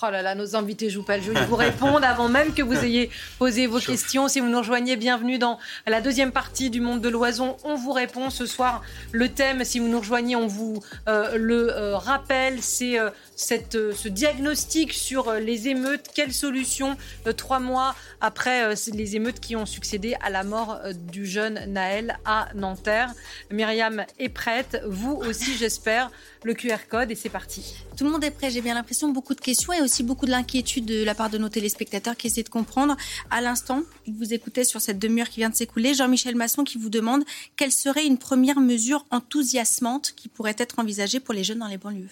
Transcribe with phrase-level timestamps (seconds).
[0.00, 1.32] Oh là là, nos invités jouent pas le jeu.
[1.34, 4.28] Ils vous répondent avant même que vous ayez posé vos questions.
[4.28, 5.58] Si vous nous rejoignez, bienvenue dans
[5.88, 7.56] la deuxième partie du monde de l'oison.
[7.64, 8.82] On vous répond ce soir.
[9.10, 12.62] Le thème, si vous nous rejoignez, on vous euh, le euh, rappelle.
[12.62, 16.10] C'est euh, cette, ce diagnostic sur les émeutes.
[16.14, 16.96] Quelle solution
[17.36, 20.78] trois mois après les émeutes qui ont succédé à la mort
[21.12, 23.10] du jeune Naël à Nanterre
[23.50, 24.80] Myriam est prête.
[24.86, 26.10] Vous aussi, j'espère.
[26.44, 27.74] Le QR code et c'est parti.
[27.96, 28.50] Tout le monde est prêt.
[28.50, 29.10] J'ai bien l'impression.
[29.10, 32.28] Beaucoup de questions et aussi beaucoup de l'inquiétude de la part de nos téléspectateurs qui
[32.28, 32.96] essaient de comprendre.
[33.30, 36.90] À l'instant, vous écoutez sur cette demi-heure qui vient de s'écouler, Jean-Michel Masson qui vous
[36.90, 37.24] demande
[37.56, 41.78] quelle serait une première mesure enthousiasmante qui pourrait être envisagée pour les jeunes dans les
[41.78, 42.08] banlieues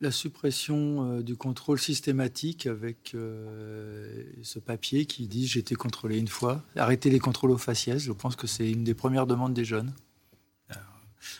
[0.00, 6.18] la suppression euh, du contrôle systématique avec euh, ce papier qui dit j'ai été contrôlé
[6.18, 6.62] une fois.
[6.76, 9.92] Arrêter les contrôles aux faciès, je pense que c'est une des premières demandes des jeunes.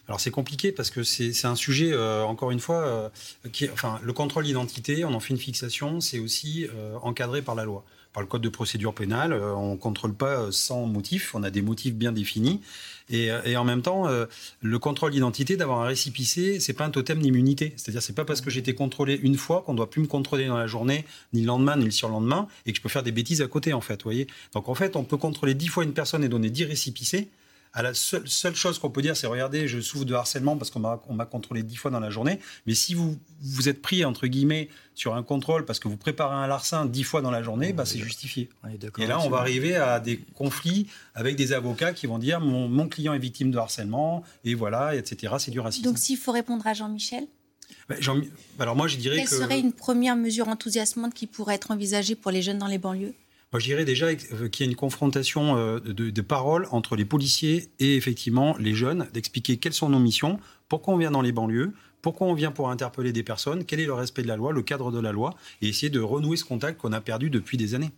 [0.09, 3.09] Alors c'est compliqué parce que c'est un sujet, euh, encore une fois, euh,
[3.73, 7.65] enfin, le contrôle d'identité, on en fait une fixation, c'est aussi euh, encadré par la
[7.65, 7.85] loi.
[8.15, 11.61] Par le code de procédure pénale, on ne contrôle pas sans motif, on a des
[11.61, 12.63] motifs bien définis.
[13.11, 14.07] Et, en même temps,
[14.63, 17.75] le contrôle d'identité, d'avoir un récipicé, c'est pas un totem d'immunité.
[17.77, 20.47] C'est-à-dire, c'est pas parce que j'ai été contrôlé une fois qu'on doit plus me contrôler
[20.47, 23.13] dans la journée, ni le lendemain, ni le surlendemain, et que je peux faire des
[23.13, 24.03] bêtises à côté, en fait.
[24.03, 24.27] Voyez?
[24.55, 27.29] Donc, en fait, on peut contrôler dix fois une personne et donner dix récipicés
[27.83, 31.27] la seule, chose qu'on peut dire, c'est regardez, je souffre de harcèlement parce qu'on m'a
[31.27, 32.41] contrôlé dix fois dans la journée.
[32.67, 36.35] Mais si vous vous êtes pris entre guillemets sur un contrôle parce que vous préparez
[36.35, 38.49] un larcin dix fois dans la journée, bah, c'est justifié.
[38.99, 42.89] Et là, on va arriver à des conflits avec des avocats qui vont dire mon,
[42.89, 45.35] client est victime de harcèlement et voilà, etc.
[45.39, 45.85] C'est du racisme.
[45.85, 47.27] Donc, s'il faut répondre à Jean-Michel?
[47.89, 47.97] Bah,
[48.59, 52.31] alors moi, je dirais Quelle serait une première mesure enthousiasmante qui pourrait être envisagée pour
[52.31, 53.15] les jeunes dans les banlieues?
[53.53, 57.07] Moi, je dirais déjà euh, qu'il y a une confrontation euh, de, paroles entre les
[57.07, 61.33] policiers et effectivement les jeunes, d'expliquer quelles sont nos missions, pourquoi on vient dans les
[61.33, 61.73] banlieues,
[62.03, 64.61] pourquoi on vient pour interpeller des personnes, quel est le respect de la loi, le
[64.63, 67.75] cadre de la loi, et essayer de renouer ce contact qu'on a perdu depuis des
[67.75, 67.91] années.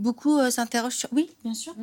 [0.00, 1.08] Beaucoup euh, s'interrogent sur...
[1.12, 1.74] Oui, bien sûr.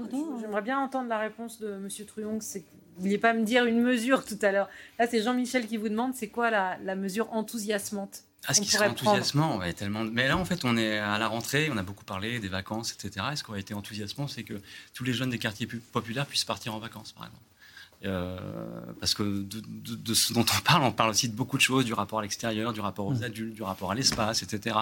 [0.42, 1.88] J'aimerais bien entendre la réponse de M.
[2.06, 2.42] Truong.
[2.42, 2.60] Vous
[2.98, 4.68] ne vouliez pas me dire une mesure tout à l'heure.
[5.00, 8.24] Là, c'est Jean-Michel qui vous demande, c'est quoi la mesure enthousiasmante?
[8.48, 10.04] Ah, ce qui serait enthousiasmant, ouais, tellement.
[10.06, 12.94] Mais là, en fait, on est à la rentrée, on a beaucoup parlé des vacances,
[12.94, 13.26] etc.
[13.34, 14.62] Et ce qui aurait été enthousiasmant, c'est que
[14.94, 17.44] tous les jeunes des quartiers populaires puissent partir en vacances, par exemple.
[18.06, 18.38] Euh,
[19.00, 21.94] parce que de, ce dont on parle, on parle aussi de beaucoup de choses, du
[21.94, 23.24] rapport à l'extérieur, du rapport aux mm.
[23.24, 24.78] adultes, du rapport à l'espace, etc.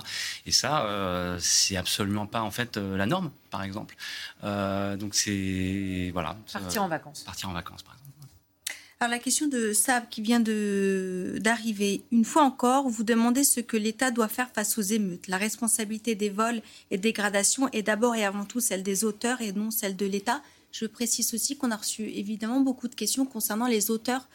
[0.45, 3.95] Et ça, euh, c'est absolument pas en fait euh, la norme, par exemple.
[4.43, 6.35] donc c'est voilà.
[6.51, 7.23] Partir en vacances.
[7.23, 8.04] Partir en vacances, par exemple.
[9.01, 13.75] Alors la question de Sab qui vient d'arriver, une fois encore, vous demandez ce que
[13.75, 15.28] l'État doit faire face aux émeutes.
[15.28, 16.61] La responsabilité des vols
[16.91, 20.41] et dégradations est d'abord et avant tout celle des auteurs et non celle de l'État.
[20.72, 24.29] Je précise aussi qu'on a reçu évidemment beaucoup de questions concernant les auteurs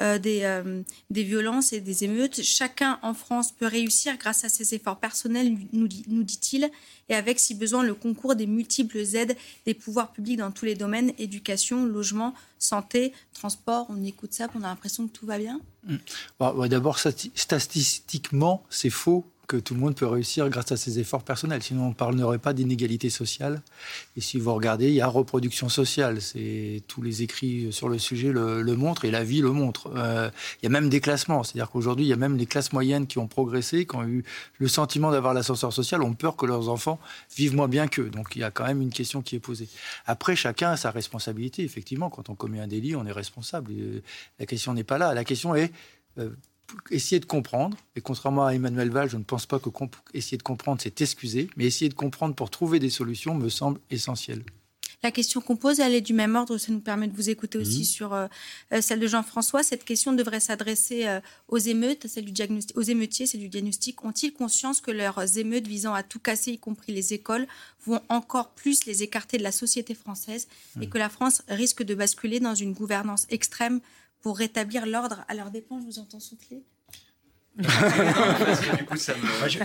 [0.00, 2.42] euh, des, euh, des violences et des émeutes.
[2.42, 6.70] Chacun en France peut réussir grâce à ses efforts personnels, nous, dit-il,
[7.08, 10.74] et avec, si besoin, le concours des multiples aides des pouvoirs publics dans tous les
[10.74, 13.86] domaines, éducation, logement, santé, transport.
[13.88, 15.60] On écoute ça, on a l'impression que tout va bien.
[15.86, 15.96] Mmh.
[16.40, 21.22] Bah, d'abord, statistiquement, c'est faux que tout le monde peut réussir grâce à ses efforts
[21.22, 21.62] personnels.
[21.62, 23.62] Sinon, on ne parlerait pas d'inégalité sociale.
[24.16, 26.20] Et si vous regardez, il y a reproduction sociale.
[26.20, 29.90] C'est tous les écrits sur le sujet le, montrent et la vie le montre.
[29.96, 30.30] Euh,
[30.62, 31.42] il y a même des classements.
[31.42, 34.24] C'est-à-dire qu'aujourd'hui, il y a même les classes moyennes qui ont progressé, qui ont eu
[34.58, 36.98] le sentiment d'avoir l'ascenseur social, ont peur que leurs enfants
[37.36, 38.10] vivent moins bien qu'eux.
[38.10, 39.68] Donc, il y a quand même une question qui est posée.
[40.06, 41.62] Après, chacun a sa responsabilité.
[41.62, 43.72] Effectivement, quand on commet un délit, on est responsable.
[44.38, 45.14] la question n'est pas là.
[45.14, 45.72] La question est
[46.18, 46.30] euh,
[46.90, 49.70] essayer de comprendre, et contrairement à Emmanuel Val, je ne pense pas que
[50.12, 53.80] essayer de comprendre, c'est excuser, mais essayer de comprendre pour trouver des solutions me semble
[53.90, 54.42] essentiel.
[55.04, 57.58] La question qu'on pose, elle est du même ordre, ça nous permet de vous écouter
[57.58, 57.84] aussi mhm.
[57.84, 58.26] sur euh,
[58.72, 59.62] euh, celle de Jean-François.
[59.62, 64.02] Cette question devrait s'adresser euh, aux émeutes, celle du diagnostic, aux émeutiers, c'est du diagnostic.
[64.02, 67.46] Ont-ils conscience que leurs émeutes visant à tout casser, y compris les écoles,
[67.84, 70.88] vont encore plus les écarter de la société française et mhm.
[70.88, 73.80] que la France risque de basculer dans une gouvernance extrême
[74.24, 75.78] pour rétablir l'ordre à leurs dépens.
[75.80, 76.62] Je vous entends souffler.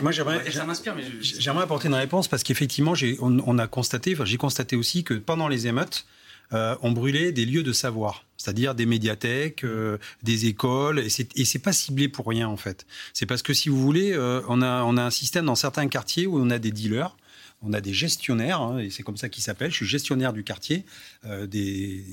[0.01, 5.05] Moi, j'aimerais apporter une réponse parce qu'effectivement, on, on, a constaté, enfin, j'ai constaté aussi
[5.05, 6.05] que pendant les émeutes,
[6.51, 11.59] euh, on brûlait des lieux de savoir, c'est-à-dire des médiathèques, euh, des écoles, et c'est
[11.59, 12.85] pas ciblé pour rien en fait.
[13.13, 15.87] C'est parce que si vous voulez, euh, on, a, on a un système dans certains
[15.87, 17.15] quartiers où on a des dealers
[17.61, 19.71] on a des gestionnaires, hein, et c'est comme ça qu'ils s'appellent.
[19.71, 20.85] Je suis gestionnaire du quartier,
[21.25, 22.03] euh, des,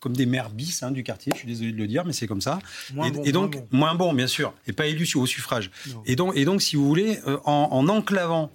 [0.00, 1.32] comme des maires bis hein, du quartier.
[1.34, 2.58] Je suis désolé de le dire, mais c'est comme ça.
[3.24, 4.14] et, donc moins bon.
[4.14, 5.70] bien sûr, et pas élu au suffrage.
[6.06, 8.50] Et donc, et donc, si vous voulez, euh, en, enclavant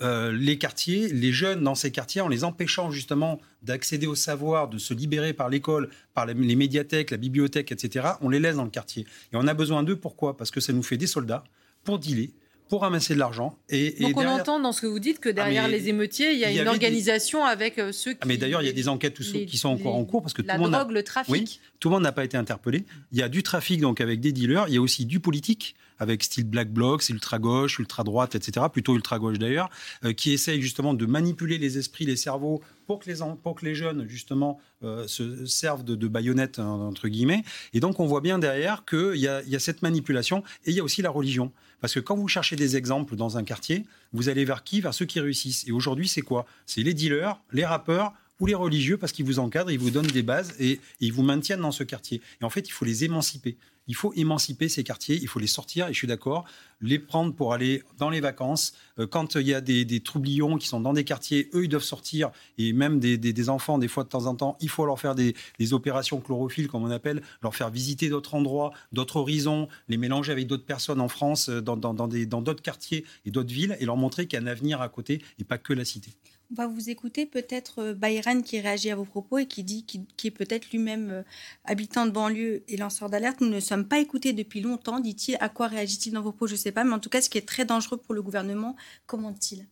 [0.00, 4.68] euh, les quartiers, les jeunes dans ces quartiers, en les empêchant justement d'accéder au savoir,
[4.68, 8.64] de se libérer par l'école, par les médiathèques, la bibliothèque, etc., on les laisse dans
[8.64, 9.06] le quartier.
[9.32, 10.36] Et on a besoin d'eux, pourquoi?
[10.36, 11.42] Parce que ça nous fait des soldats
[11.82, 12.30] pour dealer,
[12.68, 13.58] pour ramasser de l'argent.
[13.68, 16.38] Et, Donc on entend dans ce que vous dites que derrière ah, les émeutiers, il
[16.38, 18.18] y a une organisation avec euh, ceux qui...
[18.22, 20.42] Ah, mais d'ailleurs, il y a des enquêtes qui sont encore en cours parce que
[20.42, 20.72] la tout le monde...
[20.72, 21.32] drogue, le trafic.
[21.32, 22.84] Oui, tout le monde n'a pas été interpellé.
[23.12, 25.74] Il y a du trafic donc avec des dealers, il y a aussi du politique
[25.98, 28.66] avec style black blocs, ultra gauche, ultra droite, etc.
[28.72, 29.68] Plutôt ultra gauche d'ailleurs,
[30.04, 33.64] euh, qui essayent justement de manipuler les esprits, les cerveaux pour que les, pour que
[33.64, 37.42] les jeunes justement euh, se servent de, de baïonnettes entre guillemets.
[37.74, 40.76] Et donc on voit bien derrière qu'il y a, y a cette manipulation et il
[40.76, 41.52] y a aussi la religion.
[41.80, 44.80] Parce que quand vous cherchez des exemples dans un quartier, vous allez vers qui?
[44.80, 45.64] Vers ceux qui réussissent.
[45.66, 46.46] Et aujourd'hui, c'est quoi?
[46.66, 50.06] C'est les dealers, les rappeurs ou les religieux parce qu'ils vous encadrent, ils vous donnent
[50.06, 52.20] des bases et, ils vous maintiennent dans ce quartier.
[52.40, 53.56] Et en fait, il faut les émanciper.
[53.88, 56.44] Il faut émanciper ces quartiers, il faut les sortir, et je suis d'accord,
[56.80, 58.74] les prendre pour aller dans les vacances.
[58.98, 61.82] Euh, quand il y a des, troublions qui sont dans des quartiers, eux, ils doivent
[61.82, 65.14] sortir, et même des, enfants, des fois de temps en temps, il faut leur faire
[65.14, 65.34] des,
[65.72, 70.46] opérations chlorophylle, comme on appelle, leur faire visiter d'autres endroits, d'autres horizons, les mélanger avec
[70.46, 74.38] d'autres personnes en France, euh, dans d'autres quartiers et d'autres villes, et leur montrer qu'il
[74.38, 76.12] y a un avenir à côté, et pas que la cité.
[76.50, 79.84] On va vous écouter peut-être euh, Bayran qui réagit à vos propos et qui dit
[79.84, 81.22] qu'il est peut-être lui-même euh,
[81.66, 83.42] habitant de banlieue et lanceur d'alerte.
[83.42, 85.36] Nous ne sommes pas écoutés depuis longtemps, dit-il.
[85.40, 86.46] À quoi réagit-il dans vos propos?
[86.46, 88.22] Je ne sais pas, mais en tout cas, ce qui est très dangereux pour le
[88.22, 89.66] gouvernement, comment dit-il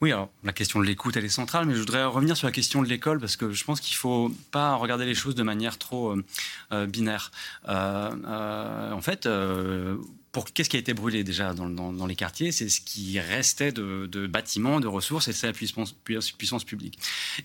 [0.00, 2.52] oui, alors la question de l'écoute, elle est centrale, mais je voudrais revenir sur la
[2.52, 5.44] question de l'école parce que je pense qu'il ne faut pas regarder les choses de
[5.44, 6.16] manière trop
[6.72, 7.30] euh, binaire.
[7.64, 9.28] en fait,
[10.42, 14.80] qu'est-ce qui a été brûlé déjà dans, les quartiers C'est ce qui restait de, bâtiments,
[14.80, 16.98] de ressources, et c'est la puissance, puissance, publique.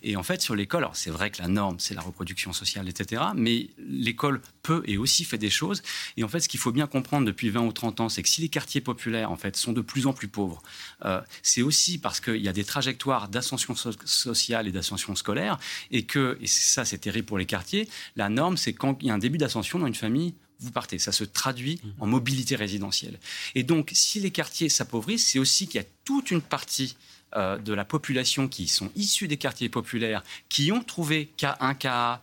[0.04, 2.90] Et en fait, sur l'école, alors c'est vrai que la norme, c'est la reproduction sociale,
[2.90, 3.22] etc.
[3.36, 5.82] Mais l'école peut et aussi fait des choses.
[6.18, 8.30] Et en fait, ce qu'il faut bien comprendre depuis 20 ou 30 ans, c'est que
[8.30, 10.62] si les quartiers populaires, en fait, sont de plus en plus pauvres,
[11.06, 15.60] euh, c'est aussi parce qu'il y a des trajectoires d'ascension sociale et d'ascension scolaire,
[15.92, 19.12] et que, et ça c'est terrible pour les quartiers, la norme, c'est quand il y
[19.12, 21.00] a un début d'ascension dans une famille, vous partez.
[21.00, 21.90] Ça se traduit mmh.
[22.00, 23.20] en mobilité résidentielle.
[23.56, 26.98] Et donc, si les quartiers s'appauvrissent, c'est aussi qu'il y a toute une partie
[27.36, 32.22] euh, de la population qui sont issus des quartiers populaires, qui ont trouvé K1, KA,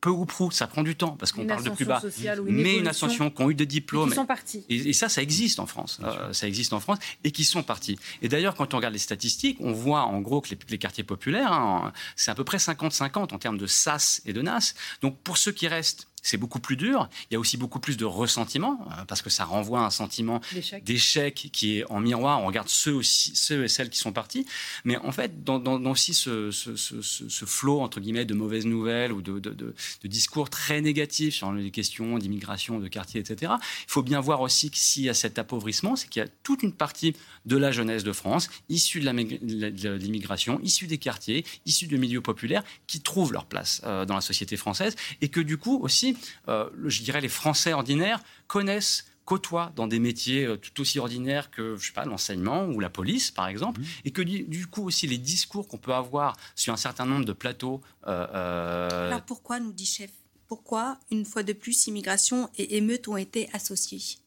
[0.00, 2.00] peu ou prou, ça prend du temps parce qu'on parle de plus bas,
[2.44, 4.08] mais une ascension qui ont eu des diplômes.
[4.08, 4.64] Et qui sont partis.
[4.68, 5.98] Et, ça, ça existe en France.
[6.04, 7.98] Euh, ça existe en France et qui sont partis.
[8.22, 11.52] Et d'ailleurs, quand on regarde les statistiques, on voit en gros que les, quartiers populaires,
[11.52, 14.74] hein, c'est à peu près 50-50 en termes de SAS et de NAS.
[15.02, 17.08] Donc pour ceux qui restent, c'est beaucoup plus dur.
[17.30, 19.90] Il y a aussi beaucoup plus de ressentiment euh, parce que ça renvoie à un
[19.90, 20.40] sentiment
[20.82, 22.42] d'échec qui est en miroir.
[22.42, 24.46] On regarde ceux, aussi, ceux et celles qui sont partis.
[24.84, 29.38] Mais en fait, dans, aussi ce, ce, flot entre guillemets de mauvaises nouvelles ou de,
[29.38, 29.74] de,
[30.04, 33.52] discours très négatifs sur les questions d'immigration, de quartier, etc.
[33.60, 36.28] Il faut bien voir aussi que s'il y a cet appauvrissement, c'est qu'il y a
[36.42, 37.14] toute une partie
[37.46, 42.64] de la jeunesse de France issue de l'immigration, issue des quartiers, issue de milieux populaires
[42.86, 46.07] qui trouvent leur place euh, dans la société française et que du coup aussi
[46.48, 51.50] euh, je dirais, les Français ordinaires connaissent côtoient dans des métiers euh, tout aussi ordinaires
[51.50, 53.84] que, je sais pas, l'enseignement ou la police, par exemple, mmh.
[54.06, 57.34] et que du coup aussi les discours qu'on peut avoir sur un certain nombre de
[57.34, 57.82] plateaux.
[58.06, 60.10] Euh, Alors pourquoi, nous dit chef,
[60.46, 64.18] pourquoi, une fois de plus, immigration et émeutes ont été associées?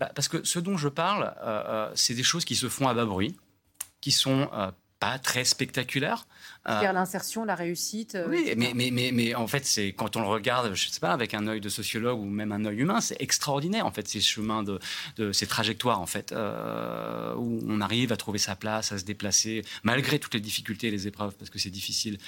[0.00, 1.32] Bah, Parce que ce dont je parle,
[1.94, 3.36] c'est des choses qui se font à bas bruit,
[4.00, 4.50] qui sont
[5.02, 6.26] pas très spectaculaires,
[6.68, 8.14] euh, l'insertion, la réussite.
[8.14, 11.00] Euh, oui, mais, mais, mais, mais, en fait, c'est quand on le regarde, je sais
[11.00, 14.06] pas, avec un œil de sociologue ou même un œil humain, c'est extraordinaire en fait
[14.06, 14.78] ces chemins de,
[15.16, 19.04] de ces trajectoires en fait euh, où on arrive à trouver sa place, à se
[19.04, 22.18] déplacer malgré toutes les difficultés et les épreuves parce que c'est difficile.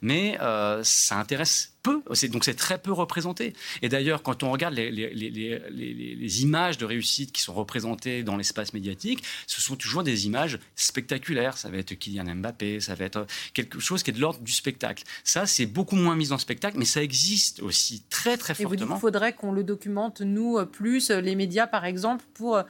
[0.00, 0.38] mais
[0.82, 3.54] ça intéresse peu, donc c'est très peu représenté.
[3.82, 8.22] Et d'ailleurs, quand on regarde les, les, les, les, images de réussite qui sont représentées
[8.22, 11.58] dans l'espace médiatique, ce sont toujours des images spectaculaires.
[11.58, 14.52] Ça va être Kylian Mbappé, ça va être quelque chose qui est de l'ordre du
[14.52, 15.04] spectacle.
[15.24, 18.72] Ça, c'est beaucoup moins mis en spectacle, mais ça existe aussi très très fortement.
[18.72, 21.84] Et vous dites qu'il faudrait qu'on le documente, nous, euh, plus, euh, les médias par
[21.84, 22.62] exemple, pour...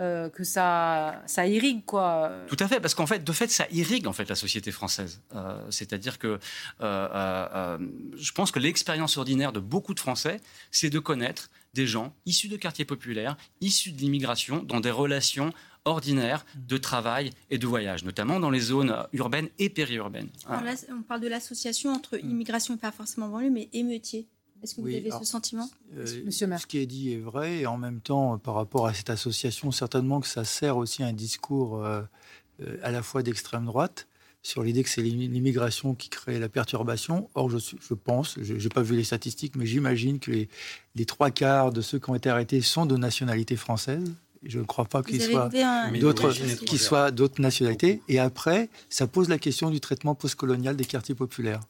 [0.00, 2.30] Euh, que ça, ça irrigue quoi.
[2.46, 5.20] Tout à fait, parce qu'en fait, de fait, ça irrigue en fait la société française.
[5.70, 6.38] C'est-à-dire que
[6.80, 10.40] je pense que l'expérience ordinaire de beaucoup de Français,
[10.70, 15.52] c'est de connaître des gens issus de quartiers populaires, issus de l'immigration, dans des relations
[15.84, 20.30] ordinaire de travail et de voyage, notamment dans les zones urbaines et périurbaines.
[20.48, 24.28] on parle de l'association entre immigration et pas forcément banlieue, mais émeutier.
[24.62, 27.66] Est-ce que vous avez ce sentiment euh, Monsieur Ce qui est dit est vrai, et
[27.66, 31.84] en même temps, par rapport à cette association, certainement que ça sert aussi un discours
[31.84, 32.02] euh,
[32.62, 34.08] euh, à la fois d'extrême droite
[34.42, 37.28] sur l'idée que c'est l'immigration qui crée la perturbation.
[37.34, 40.48] Or, je, je pense, je n'ai pas vu les statistiques, mais j'imagine que les,
[40.94, 44.04] les, trois quarts de ceux qui ont été arrêtés sont de nationalité française.
[44.44, 45.50] Je ne crois pas qu'il soient
[46.00, 46.30] d'autres
[46.64, 48.00] qui soient d'autres nationalités.
[48.06, 51.60] Et après, ça pose la question du traitement postcolonial des quartiers populaires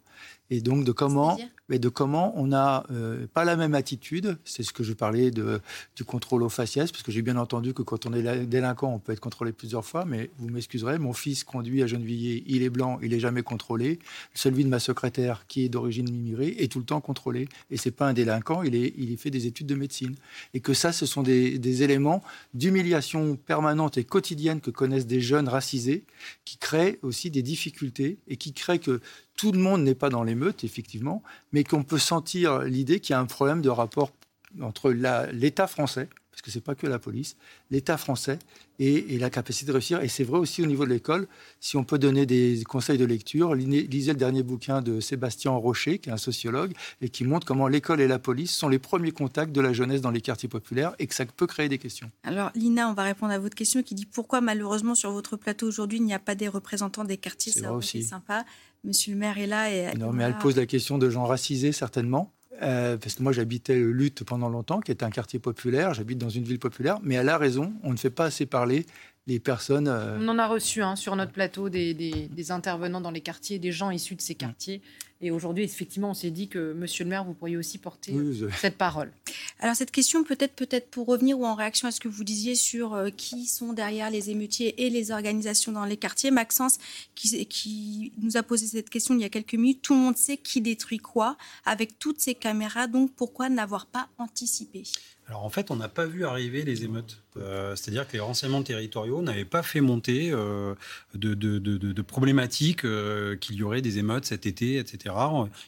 [0.50, 4.38] et donc de comment, mais de comment on n'a euh, pas la même attitude.
[4.44, 7.82] C'est ce que je parlais du contrôle au faciès, parce que j'ai bien entendu que
[7.82, 11.44] quand on est délinquant, on peut être contrôlé plusieurs fois, mais vous m'excuserez, mon fils
[11.44, 13.98] conduit à Gennevilliers, il est blanc, il n'est jamais contrôlé.
[14.34, 17.48] Celui de ma secrétaire, qui est d'origine immigrée, est tout le temps contrôlé.
[17.70, 20.14] Et c'est pas un délinquant, il, est, il fait des études de médecine.
[20.54, 22.22] Et que ça, ce sont des, des éléments
[22.54, 26.04] d'humiliation permanente et quotidienne que connaissent des jeunes racisés,
[26.44, 29.00] qui créent aussi des difficultés et qui créent que
[29.38, 31.22] tout le monde n'est pas dans l'émeute, effectivement,
[31.52, 34.12] mais qu'on peut sentir l'idée qu'il y a un problème de rapport
[34.60, 34.90] entre
[35.32, 37.36] l'État français, parce que ce n'est pas que la police,
[37.70, 38.38] l'État français
[38.78, 40.00] et, la capacité de réussir.
[40.02, 41.26] Et c'est vrai aussi au niveau de l'école,
[41.58, 45.98] si on peut donner des conseils de lecture, lisez le dernier bouquin de Sébastien Rocher,
[45.98, 49.10] qui est un sociologue, et qui montre comment l'école et la police sont les premiers
[49.10, 52.10] contacts de la jeunesse dans les quartiers populaires et que ça peut créer des questions.
[52.22, 55.66] Alors Lina, on va répondre à votre question qui dit pourquoi malheureusement sur votre plateau
[55.66, 57.52] aujourd'hui il n'y a pas des représentants des quartiers?
[57.52, 58.44] C'est sympa.
[58.84, 59.70] Monsieur le maire est là.
[59.70, 62.32] Et non, mais elle pose la question de gens racisés certainement.
[62.62, 66.28] Euh, parce que moi j'habitais Lutte pendant longtemps, qui est un quartier populaire, j'habite dans
[66.28, 68.84] une ville populaire, mais elle a raison, on ne fait pas assez parler
[69.28, 69.88] les personnes.
[69.88, 73.58] Euh, on en a reçu hein, sur notre plateau des, des, intervenants dans les quartiers,
[73.58, 74.80] des gens issus de ces quartiers.
[75.20, 78.14] Et aujourd'hui, effectivement, on s'est dit que, Monsieur le maire, vous pourriez aussi porter
[78.56, 79.10] cette parole.
[79.58, 82.54] Alors cette question, peut-être, peut-être pour revenir ou en réaction à ce que vous disiez
[82.54, 86.78] sur euh, qui sont derrière les émeutiers et les organisations dans les quartiers, Maxence,
[87.16, 89.82] qui, qui nous a posé cette question il y a quelques minutes.
[89.82, 92.86] Tout le monde sait qui détruit quoi avec toutes ces caméras.
[92.86, 94.84] Donc pourquoi n'avoir pas anticipé?
[95.28, 97.20] Alors en fait, on n'a pas vu arriver les émeutes.
[97.36, 100.74] Euh, c'est-à-dire que les renseignements territoriaux n'avaient pas fait monter euh,
[101.14, 105.14] de, problématiques euh, qu'il y aurait des émeutes cet été, etc.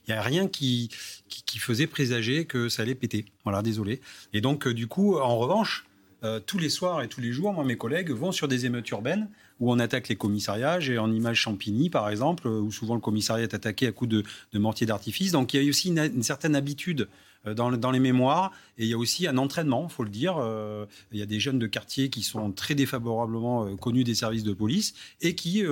[0.08, 0.88] Il n'y a rien qui,
[1.58, 3.26] faisait présager que ça allait péter.
[3.44, 4.00] Voilà, désolé.
[4.32, 5.84] Et donc, du coup, en revanche,
[6.46, 9.28] tous les soirs et tous les jours, moi, mes collègues vont sur des émeutes urbaines
[9.58, 10.80] où on attaque les commissariats.
[10.80, 14.24] J'ai en image Champigny, par exemple, où souvent le commissariat est attaqué à coups de,
[14.52, 15.32] de mortier d'artifice.
[15.32, 17.08] Donc il y a aussi une certaine habitude
[17.46, 18.52] euh, dans, les mémoires.
[18.76, 20.36] Et il y a aussi un entraînement, il faut le dire.
[20.38, 24.14] Euh, il y a des jeunes de quartier qui sont très défavorablement euh, connus des
[24.14, 25.64] services de police et qui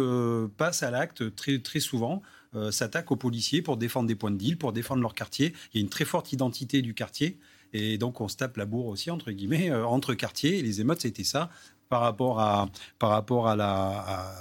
[0.56, 2.22] passent à l'acte très, très souvent.
[2.70, 5.52] s'attaquent aux policiers pour défendre des points de deal, pour défendre leur quartier.
[5.72, 7.38] Il y a une très forte identité du quartier.
[7.75, 10.58] Et donc, on se tape la bourre aussi, entre guillemets, entre quartiers.
[10.58, 11.50] Et les émeutes, c'était ça
[11.88, 14.34] par rapport à, par rapport à la.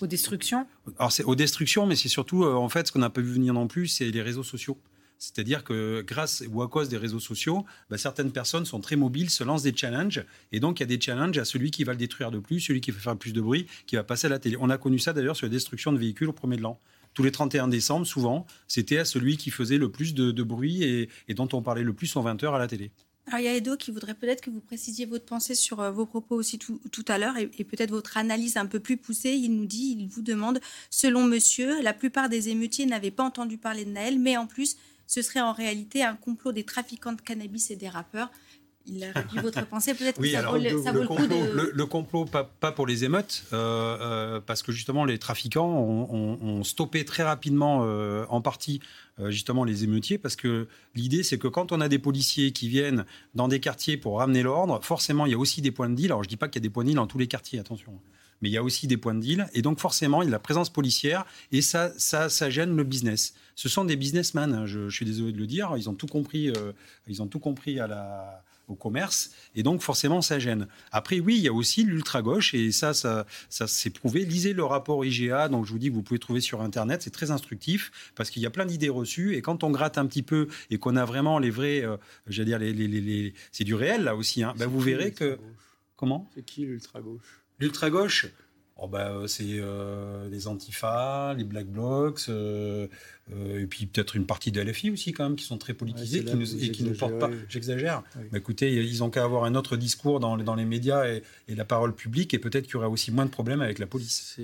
[0.00, 0.66] aux destructions?
[0.98, 3.52] Alors, c'est aux destructions, mais c'est surtout, en fait, ce qu'on n'a pas vu venir
[3.52, 4.78] non plus, c'est les réseaux sociaux.
[5.18, 9.30] C'est-à-dire que grâce ou à cause des réseaux sociaux, bah, certaines personnes sont très mobiles,
[9.30, 10.24] se lancent des challenges.
[10.52, 12.60] Et donc, il y a des challenges à celui qui va le détruire de plus,
[12.60, 14.56] celui qui va faire plus de bruit, qui va passer à la télé.
[14.60, 16.78] On a connu ça d'ailleurs sur la destruction de véhicules au premier de l'an.
[17.14, 21.34] Tous les 31 décembre, souvent, c'était à celui qui faisait le plus de, bruit et,
[21.34, 22.90] dont on parlait le plus en 20 heures à la télé.
[23.26, 25.90] Alors, il y a Edo qui voudrait peut-être que vous précisiez votre pensée sur euh,
[25.90, 29.30] vos propos aussi tout, à l'heure et, et peut-être votre analyse un peu plus poussée.
[29.30, 33.56] Il nous dit, il vous demande, selon monsieur, la plupart des émeutiers n'avaient pas entendu
[33.56, 37.20] parler de Naël, mais en plus, ce serait en réalité un complot des trafiquants de
[37.20, 38.30] cannabis et des rappeurs.
[38.86, 39.94] Il a réduit votre pensée.
[39.94, 44.62] Peut-être que ça, vaut, le, complot, le, complot, pas, pour les émeutes, euh, euh, parce
[44.62, 48.80] que justement les trafiquants ont, stoppé très rapidement, euh, en partie,
[49.28, 53.04] justement les émeutiers, parce que l'idée c'est que quand on a des policiers qui viennent
[53.34, 56.06] dans des quartiers pour ramener l'ordre, forcément il y a aussi des points de deal.
[56.06, 57.58] Alors je dis pas qu'il y a des points de deal dans tous les quartiers,
[57.58, 58.00] attention
[58.44, 59.46] mais il y a aussi des points de deal.
[59.54, 62.84] Et donc, forcément, il y a la présence policière et ça, ça, ça gêne le
[62.84, 63.32] business.
[63.54, 65.72] Ce sont des businessmen, hein, je, suis désolé de le dire.
[65.78, 66.72] Ils ont tout compris, euh,
[67.06, 69.30] ils ont tout compris à la, au commerce.
[69.54, 70.68] Et donc, forcément, ça gêne.
[70.92, 74.26] Après, oui, il y a aussi l'ultra-gauche, et ça, ça, ça s'est prouvé.
[74.26, 77.08] Lisez le rapport IGA, donc je vous dis que vous pouvez trouver sur Internet, c'est
[77.10, 80.22] très instructif, parce qu'il y a plein d'idées reçues, et quand on gratte un petit
[80.22, 81.96] peu, et qu'on a vraiment les vrais, euh,
[82.26, 85.38] j'allais dire, les, les, les, c'est du réel, là aussi, hein, ben, vous verrez que...
[85.96, 86.28] Comment?
[86.34, 88.26] C'est qui l'ultra-gauche L'ultra-gauche
[88.76, 92.88] oh bah, euh, C'est euh, les Antifa, les Black Blocs, euh,
[93.30, 96.24] et puis peut-être une partie de LFI aussi, quand même, qui sont très politisés
[96.60, 97.30] et qui ne portent pas.
[97.48, 98.02] J'exagère.
[98.32, 101.64] Mais écoutez, ils ont qu'à avoir un autre discours dans, dans les médias et, la
[101.64, 104.38] parole publique, et peut-être qu'il y aurait aussi moins de problèmes avec la police.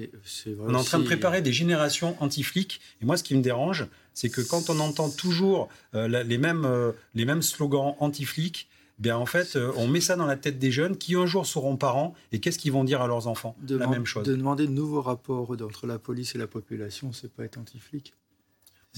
[0.60, 3.86] on est en train de préparer des générations anti-flics, et moi, ce qui me dérange,
[4.14, 6.66] c'est que quand on entend toujours les, mêmes,
[7.14, 8.68] les mêmes slogans anti-flics,
[9.00, 11.46] bien en fait, euh, on met ça dans la tête des jeunes qui un jour
[11.46, 13.56] seront parents et qu'est-ce qu'ils vont dire à leurs enfants?
[13.68, 14.24] La même chose.
[14.24, 18.14] De demander de nouveaux rapports entre la police et la population, c'est pas être anti-flic.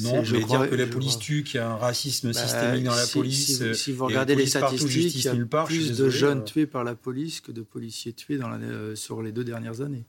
[0.00, 2.84] Non, je vais dire que la police tue, qu'il y a un racisme bah, systémique
[2.84, 3.72] dans la police.
[3.74, 6.44] Si, vous regardez les statistiques, il y a plus de jeunes euh.
[6.44, 9.82] tués par la police que de policiers tués dans la, euh, sur les deux dernières
[9.82, 10.06] années.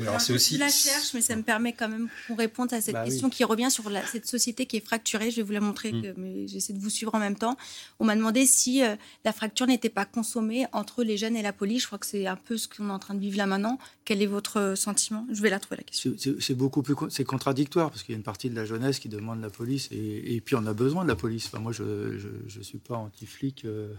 [0.00, 0.54] Alors c'est aussi...
[0.54, 3.30] Je la cherche, mais ça me permet quand même qu'on réponde à cette bah question
[3.30, 5.30] qui revient sur cette société qui est fracturée.
[5.30, 6.14] Je vais vous la montrer, mm.
[6.16, 7.56] mais j'essaie de vous suivre en même temps.
[7.98, 11.52] On m'a demandé si euh, la fracture n'était pas consommée entre les jeunes et la
[11.52, 11.82] police.
[11.82, 13.78] Je crois que c'est un peu ce qu'on est en train de vivre là maintenant.
[14.04, 15.26] Quel est votre sentiment?
[15.30, 16.14] Je vais la trouver la question.
[16.40, 19.08] C'est beaucoup plus c'est contradictoire parce qu'il y a une partie de la jeunesse qui
[19.08, 21.52] demande la police et, puis on a besoin de la police.
[21.54, 23.92] moi, je ne suis pas anti-flic euh,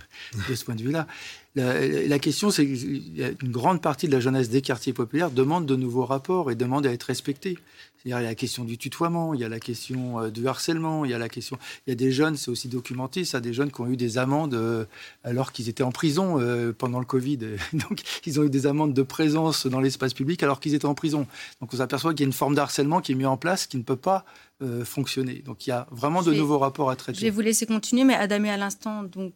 [0.50, 1.08] de ce point de vue-là.
[1.56, 6.06] La, question, c'est qu'une grande partie de la jeunesse des quartiers populaires demande de nouveaux
[6.06, 7.58] rapports et demande à être respectée.
[8.06, 11.03] Il y a la question du tutoiement, il y a la question euh, du harcèlement,
[11.03, 11.58] il y a la question.
[11.86, 14.18] Il y a des jeunes, c'est aussi documenté, ça, des jeunes qui ont eu des
[14.18, 14.86] amendes euh,
[15.25, 17.38] alors qu'ils étaient en prison euh, pendant le Covid.
[17.74, 20.96] Donc, ils ont eu des amendes de présence dans l'espace public alors qu'ils étaient en
[20.96, 21.27] prison.
[21.60, 23.77] Donc, on s'aperçoit qu'il y a une forme d'harcèlement qui est mise en place qui
[23.77, 24.25] ne peut pas
[24.84, 25.41] fonctionner.
[25.46, 27.18] Donc, il y a vraiment de nouveaux rapports à traiter.
[27.18, 29.32] Je vais vous laisser continuer, mais Adamé, à l'instant, donc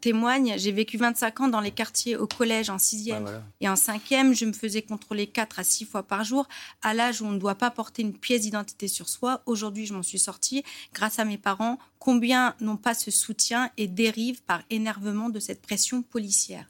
[0.00, 0.54] témoigne.
[0.56, 4.34] J'ai vécu 25 ans dans les quartiers au collège en 6e ah, et en 5e.
[4.34, 6.48] Je me faisais contrôler 4 à 6 fois par jour
[6.82, 9.42] à l'âge où on ne doit pas porter une pièce d'identité sur soi.
[9.46, 11.78] Aujourd'hui, je m'en suis sortie grâce à mes parents.
[11.98, 16.66] Combien n'ont pas ce soutien et dérivent par énervement de cette pression policière?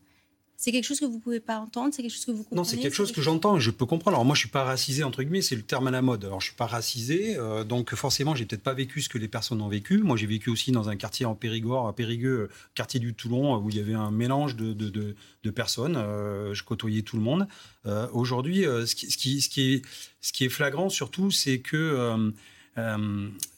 [0.56, 2.64] C'est quelque chose que vous pouvez pas entendre C'est quelque chose que vous comprenez Non,
[2.64, 4.16] c'est quelque chose que j'entends et je peux comprendre.
[4.16, 6.25] Alors moi, je suis pas racisé entre guillemets, c'est le terme à la mode.
[6.25, 9.28] Alors je suis pas racisé, euh, donc forcément, j'ai peut-être pas vécu ce que les
[9.28, 9.98] personnes ont vécu.
[9.98, 13.68] Moi, j'ai vécu aussi dans un quartier en Périgord, à Périgueux, quartier du Toulon, où
[13.68, 15.96] il y avait un mélange de, de, de, personnes.
[15.96, 17.46] Euh, je côtoyais tout le monde.
[17.84, 19.82] Euh, aujourd'hui, ce qui, ce, qui, ce, qui est,
[20.20, 22.32] ce qui est flagrant surtout, c'est que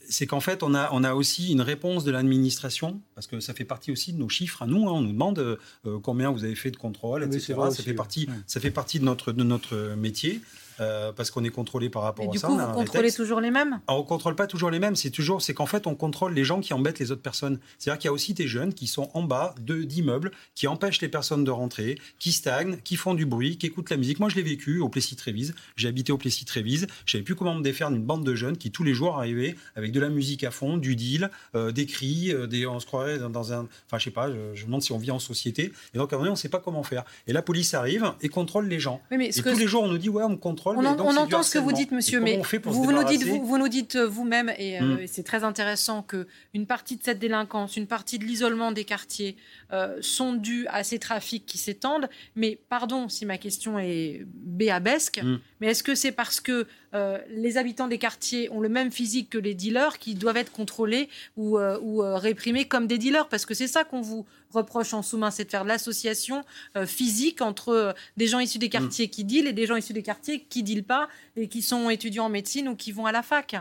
[0.08, 3.52] c'est qu'en fait, on a, on a aussi une réponse de l'administration, parce que ça
[3.52, 4.88] fait partie aussi de nos chiffres à nous.
[4.88, 4.92] Hein.
[4.92, 7.54] on nous demande euh, combien vous avez fait de contrôle, etc.
[7.70, 10.40] ça, fait partie, ça fait partie de notre, de notre métier.
[10.80, 12.49] Euh, parce qu'on est contrôlé par rapport à ça.
[12.49, 13.80] Du coup, vous contrôlez toujours les mêmes?
[13.88, 14.97] On ne contrôle pas toujours les mêmes.
[14.97, 17.58] C'est toujours, c'est qu'en fait, on contrôle les gens qui embêtent les autres personnes.
[17.78, 21.08] C'est-à-dire qu'il y a aussi des jeunes qui sont en bas d'immeubles, qui empêchent les
[21.08, 24.20] personnes de rentrer, qui stagnent, qui font du bruit, qui écoutent la musique.
[24.20, 25.54] Moi, je l'ai vécu au Plessis-Trévise.
[25.76, 26.87] J'ai habité au Plessis-Trévise.
[27.06, 29.56] Je savais plus comment me défaire d'une bande de jeunes qui tous les jours arrivaient
[29.75, 32.87] avec de la musique à fond, du deal, euh, des cris, euh, des, on se
[32.87, 34.30] croirait dans, un, enfin, je sais pas.
[34.30, 35.73] Je, me demande si on vit en société.
[35.94, 37.04] Et donc à un moment, on ne sait pas comment faire.
[37.26, 39.00] Et la police arrive et contrôle les gens.
[39.11, 40.67] et tous les jours, on nous dit ouais, on contrôle.
[40.76, 44.52] On, entend ce que vous dites, monsieur, mais vous, nous dites, vous, nous dites vous-même,
[44.59, 45.07] et, euh, hmm.
[45.07, 49.37] c'est très intéressant, qu'une partie de cette délinquance, une partie de l'isolement des quartiers
[49.72, 52.09] euh, sont dues à ces trafics qui s'étendent.
[52.37, 55.38] Mais pardon si ma question est béabesque, hmm.
[55.61, 59.31] mais est-ce que c'est parce que euh, les habitants des quartiers ont le même physique
[59.31, 63.55] que les dealers qui doivent être contrôlés ou, ou réprimés comme des dealers Parce que
[63.55, 66.44] c'est ça qu'on vous reproche en sous-main, c'est de faire l'association
[66.87, 69.11] physique entre des gens issus des quartiers hmm.
[69.11, 72.27] qui dealent et des gens issus des quartiers qui dealent pas et qui sont étudiants
[72.27, 73.57] en médecine ou qui vont à la fac.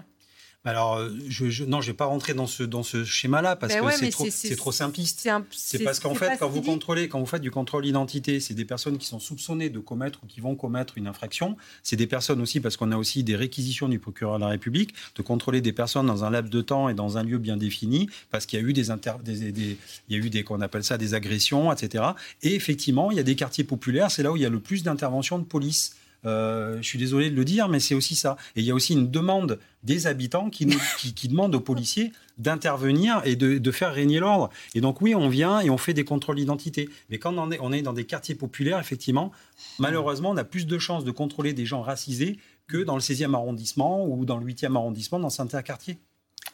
[0.65, 3.73] Alors, euh, je, je, non, je vais pas rentrer dans ce, dans ce schéma-là parce
[3.73, 4.25] ben que c'est trop,
[4.57, 5.29] trop, simpliste.
[5.51, 8.65] C'est parce qu'en fait, quand vous contrôlez, quand vous faites du contrôle d'identité, c'est des
[8.65, 11.55] personnes qui sont soupçonnées de commettre ou qui vont commettre une infraction.
[11.83, 14.93] C'est des personnes aussi, parce qu'on a aussi des réquisitions du procureur de la République,
[15.15, 18.09] de contrôler des personnes dans un laps de temps et dans un lieu bien défini,
[18.29, 19.77] parce qu'il y a eu des, inter, des, des,
[20.09, 22.03] il y a eu des, qu'on appelle ça des agressions, etc.
[22.41, 24.59] Et effectivement, il y a des quartiers populaires, c'est là où il y a le
[24.59, 25.95] plus d'interventions de police.
[26.27, 28.37] Euh, je suis désolé de le dire, mais c'est aussi ça.
[28.55, 33.21] Et il y a aussi une demande des habitants qui, qui, demandent aux policiers d'intervenir
[33.23, 34.49] et de, faire régner l'ordre.
[34.75, 36.89] Et donc oui, on vient et on fait des contrôles d'identité.
[37.09, 39.31] Mais quand on est, on est dans des quartiers populaires, effectivement,
[39.79, 42.37] malheureusement, on a plus de chances de contrôler des gens racisés
[42.67, 45.97] que dans le 16e arrondissement ou dans le 8e arrondissement dans certains quartiers.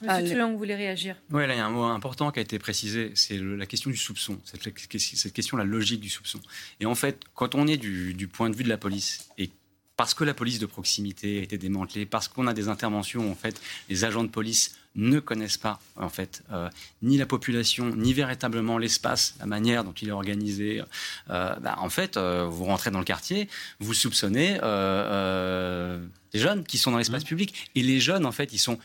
[0.01, 1.15] Monsieur Tulon, vous voulez réagir?
[1.31, 3.89] Oui, là, il y a un mot important qui a été précisé, c'est la question
[3.89, 4.61] du soupçon, cette,
[4.99, 6.39] cette question, la logique du soupçon.
[6.79, 9.49] Et en fait, quand on est du, du point de vue de la police et
[10.03, 13.35] parce que la police de proximité a été démantelée, parce qu'on a des interventions, en
[13.35, 16.67] fait, les agents de police ne connaissent pas, en fait, euh,
[17.01, 20.83] ni la population, ni véritablement l'espace, la manière dont il est organisé.
[21.29, 23.47] Euh, bah, en fait, euh, vous rentrez dans le quartier,
[23.79, 24.55] vous soupçonnez
[26.33, 27.27] des jeunes qui sont dans l'espace mmh.
[27.27, 27.71] public.
[27.75, 28.79] Et les jeunes, en fait, ils sont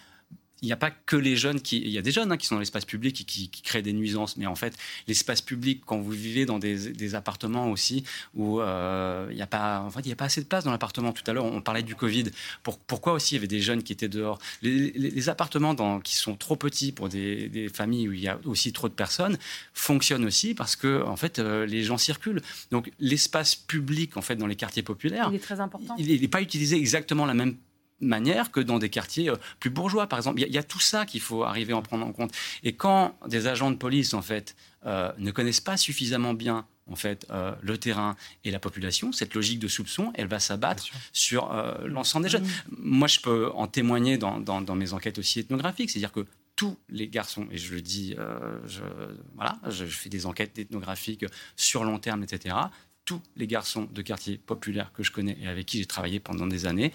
[0.63, 1.79] il n'y a pas que les jeunes qui.
[1.79, 3.93] Il y a des jeunes hein, qui sont dans l'espace public et qui, créent des
[3.93, 9.29] nuisances, mais en fait, l'espace public, quand vous vivez dans des, appartements aussi où euh,
[9.31, 11.13] il n'y a pas, en fait, il y a pas assez de place dans l'appartement.
[11.13, 12.25] Tout à l'heure, on parlait du Covid.
[12.63, 14.39] pourquoi aussi il y avait des jeunes qui étaient dehors?
[14.63, 18.73] Les, appartements dans, qui sont trop petits pour des, familles où il y a aussi
[18.73, 19.37] trop de personnes
[19.75, 22.43] fonctionnent aussi parce que en fait, euh, les gens circulent.
[22.71, 25.95] Donc, l'espace public, en fait, dans les quartiers populaires, il est très important.
[25.99, 27.57] Il n'est pas utilisé exactement la même
[28.01, 30.41] manière que dans des quartiers euh, plus bourgeois, par exemple.
[30.41, 32.33] Il y, a tout ça qu'il faut arriver à en prendre en compte.
[32.63, 34.57] Et quand des agents de police, en fait,
[34.87, 39.35] euh, ne connaissent pas suffisamment bien en fait euh, le terrain et la population, cette
[39.35, 41.53] logique de soupçon, elle va s'abattre sur
[41.85, 42.45] l'ensemble des jeunes.
[42.45, 42.77] Mmh.
[42.79, 47.09] Moi, je peux en témoigner dans, dans, mes enquêtes aussi ethnographiques, c'est-à-dire que tous les
[47.09, 48.17] garçons, et je le dis,
[48.67, 48.81] je,
[49.35, 52.55] voilà, je, fais des enquêtes ethnographiques sur long terme, etc
[53.09, 56.47] tous les garçons de quartier populaire que je connais et avec qui j'ai travaillé pendant
[56.47, 56.93] des années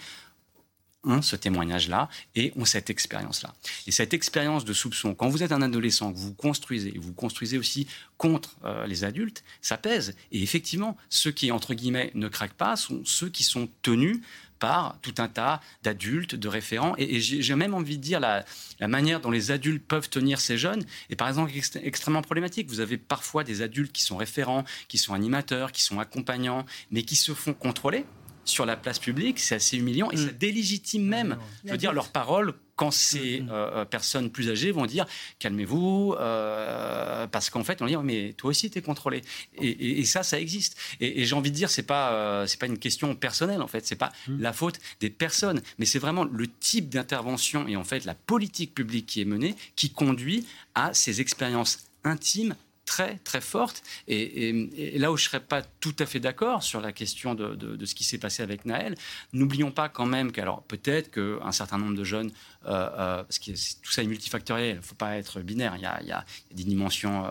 [1.04, 3.54] ont ce témoignage-là et ont cette expérience-là.
[3.88, 7.58] Et cette expérience de soupçon, quand vous êtes un adolescent, que vous construisez, vous construisez
[7.58, 7.88] aussi
[8.18, 10.16] contre euh, les adultes, ça pèse.
[10.32, 14.22] Et effectivement, ceux qui, entre guillemets, ne craquent pas sont ceux qui sont tenus
[14.64, 16.96] par tout un tas d'adultes, de référents.
[16.98, 18.46] Et, j'ai même envie de dire la,
[18.80, 22.70] la, manière dont les adultes peuvent tenir ces jeunes est par exemple extrêmement problématique.
[22.70, 27.04] Vous avez parfois des adultes qui sont référents, qui sont animateurs, qui sont accompagnants, mais
[27.04, 28.06] qui se font contrôler
[28.46, 30.38] sur la place publique, c'est assez humiliant et ça mm.
[30.38, 33.50] délégitime même, je veux dire, leurs paroles quand ces mm, mm.
[33.50, 35.06] Euh, euh, personnes plus âgées vont dire
[35.40, 39.22] calmez-vous, euh, parce qu'en fait on dit mais toi aussi tu es contrôlé.
[39.60, 40.78] Et, ça, ça existe.
[41.00, 43.96] Et, j'ai envie de dire c'est pas c'est pas une question personnelle en fait, c'est
[43.96, 48.16] pas la faute des personnes, mais c'est vraiment le type d'intervention et en fait la
[48.16, 53.84] politique publique qui est menée qui conduit à ces expériences intimes très très forte.
[54.08, 57.96] Et, là où je serais pas tout à fait d'accord sur la question de, ce
[57.96, 58.96] qui s'est passé avec Naël,
[59.32, 62.32] n'oublions pas quand même qu'alors peut-être qu'un certain nombre de jeunes,
[62.66, 66.12] euh, euh, parce que tout ça est multifactoriel, il faut pas être binaire, il y
[66.12, 67.26] a, des dimensions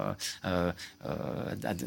[0.44, 0.72] euh,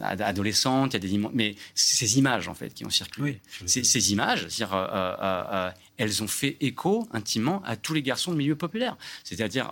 [0.01, 4.47] adolescentes, il y a des mais ces images en fait qui ont circulé, ces, images,
[5.97, 8.97] elles ont fait écho intimement à tous les garçons de milieu populaire.
[9.23, 9.71] C'est-à-dire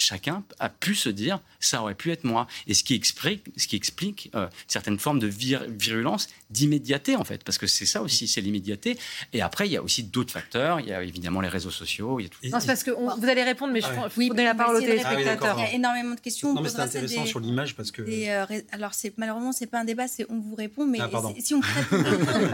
[0.00, 2.46] chacun a pu se dire ça aurait pu être moi.
[2.66, 7.44] Et ce qui explique, ce qui explique euh, certaines formes de virulence, d'immédiateté en fait,
[7.44, 8.98] parce que c'est ça aussi, c'est l'immédiateté.
[9.32, 10.80] Et après, il y a aussi d'autres facteurs.
[10.80, 12.18] Il y a évidemment les réseaux sociaux.
[12.18, 12.38] Il y a tout...
[12.44, 14.28] Non, c'est parce que vous allez répondre, mais je ah oui.
[14.28, 15.56] donner la parole aux téléspectateurs.
[15.58, 16.54] il y a énormément de questions.
[16.54, 18.02] Non, mais c'est intéressant sur l'image parce que.
[18.02, 21.08] Euh, alors, malheureusement, c'est pas un débat, c'est on vous répond, mais ah,
[21.38, 21.60] si on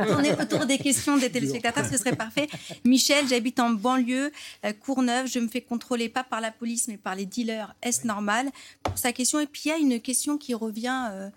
[0.06, 2.48] tournait autour des questions des téléspectateurs, ce serait parfait.
[2.84, 4.32] Michel, j'habite en banlieue,
[4.64, 8.06] euh, Courneuve, je me fais contrôler pas par la police, mais par les dealer, est-ce
[8.06, 8.50] normal?
[8.82, 9.40] Pour sa question.
[9.40, 11.30] Et puis il y a une question qui revient, euh,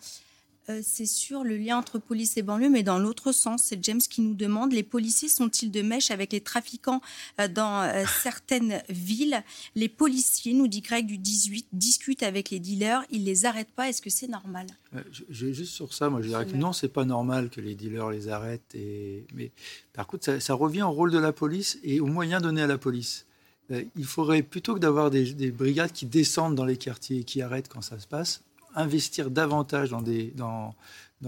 [0.70, 3.64] euh, c'est sur le lien entre police et banlieue, mais dans l'autre sens.
[3.64, 7.02] C'est James qui nous demande, les policiers sont-ils de mèche avec les trafiquants
[7.40, 9.44] euh, dans certaines villes?
[9.76, 13.90] Les policiers, nous dit Greg du 18, discutent avec les dealers, ils les arrêtent pas.
[13.90, 14.68] Est-ce que c'est normal?
[15.12, 18.10] Je, Juste sur ça, moi je dirais que non, c'est pas normal que les dealers
[18.10, 18.76] les arrêtent.
[18.76, 19.26] Et...
[19.34, 19.52] Mais
[19.94, 22.68] par contre, ça, ça revient au rôle de la police et aux moyens donnés à
[22.68, 23.26] la police.
[23.72, 27.42] Euh, il faudrait, plutôt que d'avoir des, brigades qui descendent dans les quartiers et qui
[27.42, 28.42] arrêtent quand ça se passe,
[28.76, 30.76] investir davantage dans,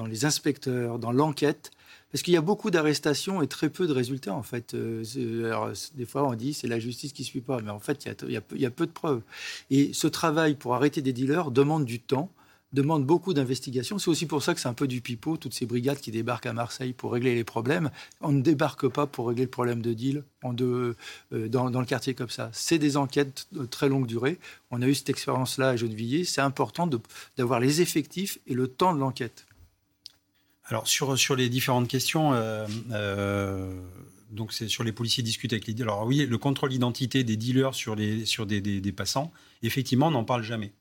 [0.08, 1.72] les inspecteurs, dans l'enquête,
[2.12, 4.74] parce qu'il y a beaucoup d'arrestations et très peu de résultats, en fait.
[4.74, 5.04] Euh,
[5.96, 8.10] des fois, on dit c'est la justice qui ne suit pas, mais en fait, il,
[8.32, 9.22] y a, il y, a, peu de preuves.
[9.70, 12.30] Et ce travail pour arrêter des dealers demande du temps
[12.74, 14.00] demande beaucoup d'investigation.
[14.00, 16.46] C'est aussi pour ça que c'est un peu du pipeau, toutes ces brigades qui débarquent
[16.46, 17.92] à Marseille pour régler les problèmes.
[18.22, 20.96] On ne débarque pas pour régler le problème de deal en deux,
[21.34, 22.50] euh, dans, le quartier comme ça.
[22.54, 24.40] C'est des enquêtes de très longue durée.
[24.72, 26.24] On a eu cette expérience-là à Gennevilliers.
[26.24, 26.90] C'est important
[27.38, 29.46] d'avoir les effectifs et le temps de l'enquête.
[30.66, 33.82] Alors, sur, sur les différentes questions, euh, euh,
[34.32, 35.94] donc c'est sur les policiers discutent avec les dealers.
[35.94, 40.12] Alors oui, le contrôle d'identité des dealers sur, les, sur des, des passants, effectivement, on
[40.12, 40.72] n'en parle jamais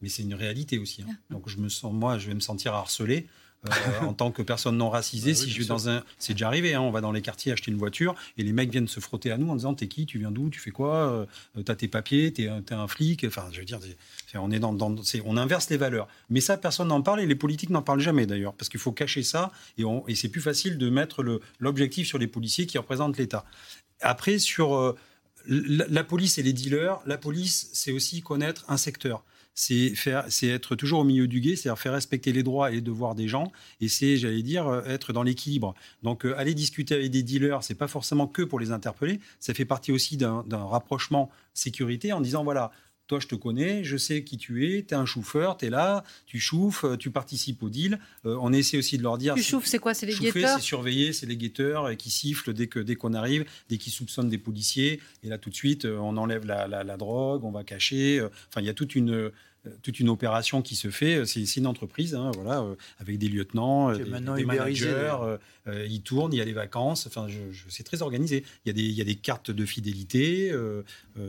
[0.00, 1.02] mais c'est une réalité aussi.
[1.02, 1.08] Hein.
[1.10, 1.34] Ah.
[1.34, 3.26] Donc je me sens, moi, je vais me sentir harcelé.
[3.64, 3.70] Euh,
[4.02, 6.74] en tant que personne non racisée, bah si je vais dans un, c'est déjà arrivé,
[6.74, 9.30] hein, on va dans les quartiers acheter une voiture et les mecs viennent se frotter
[9.30, 11.88] à nous en disant t'es qui, tu viens d'où, tu fais quoi, euh, t'as tes
[11.88, 13.80] papiers, t'es, es un flic, enfin je veux dire,
[14.34, 14.76] on est dans,
[15.24, 16.08] on inverse les valeurs.
[16.30, 18.92] Mais ça personne n'en parle et les politiques n'en parlent jamais d'ailleurs parce qu'il faut
[18.92, 22.78] cacher ça et, et c'est plus facile de mettre le, l'objectif sur les policiers qui
[22.78, 23.44] représentent l'État.
[24.00, 24.96] Après sur euh,
[25.48, 29.24] la police et les dealers, la police c'est aussi connaître un secteur
[29.56, 32.76] c'est faire, c'est être toujours au milieu du guet, c'est-à-dire faire respecter les droits et
[32.76, 35.74] les devoirs des gens, et c'est, j'allais dire, euh, être dans l'équilibre.
[36.02, 39.54] Donc, euh, aller discuter avec des dealers, c'est pas forcément que pour les interpeller, ça
[39.54, 42.70] fait partie aussi d'un rapprochement sécurité en disant voilà,
[43.06, 45.70] toi, je te connais, je sais qui tu es, tu es un chauffeur, tu es
[45.70, 47.98] là, tu chauffes, euh, tu participes au deal.
[48.24, 49.34] on essaie aussi de leur dire.
[49.34, 52.66] Tu chauffes, c'est quoi C'est les guetteurs C'est surveiller, c'est les guetteurs qui sifflent dès
[52.66, 55.00] qu'on dès qu'on arrive, dès qu'ils soupçonnent des policiers.
[55.22, 58.20] Et là, tout de suite, on enlève la, la drogue, on va cacher.
[58.48, 59.30] Enfin, il y a toute une,
[59.66, 61.24] euh, toute une opération qui se fait.
[61.26, 65.36] C'est une entreprise, hein, voilà, euh, avec des lieutenants, euh, des, des managers.
[66.04, 67.06] Tournent, il y a les vacances.
[67.06, 68.44] Enfin, je, c'est très organisé.
[68.64, 70.52] Il y, a des, il y a des cartes de fidélité.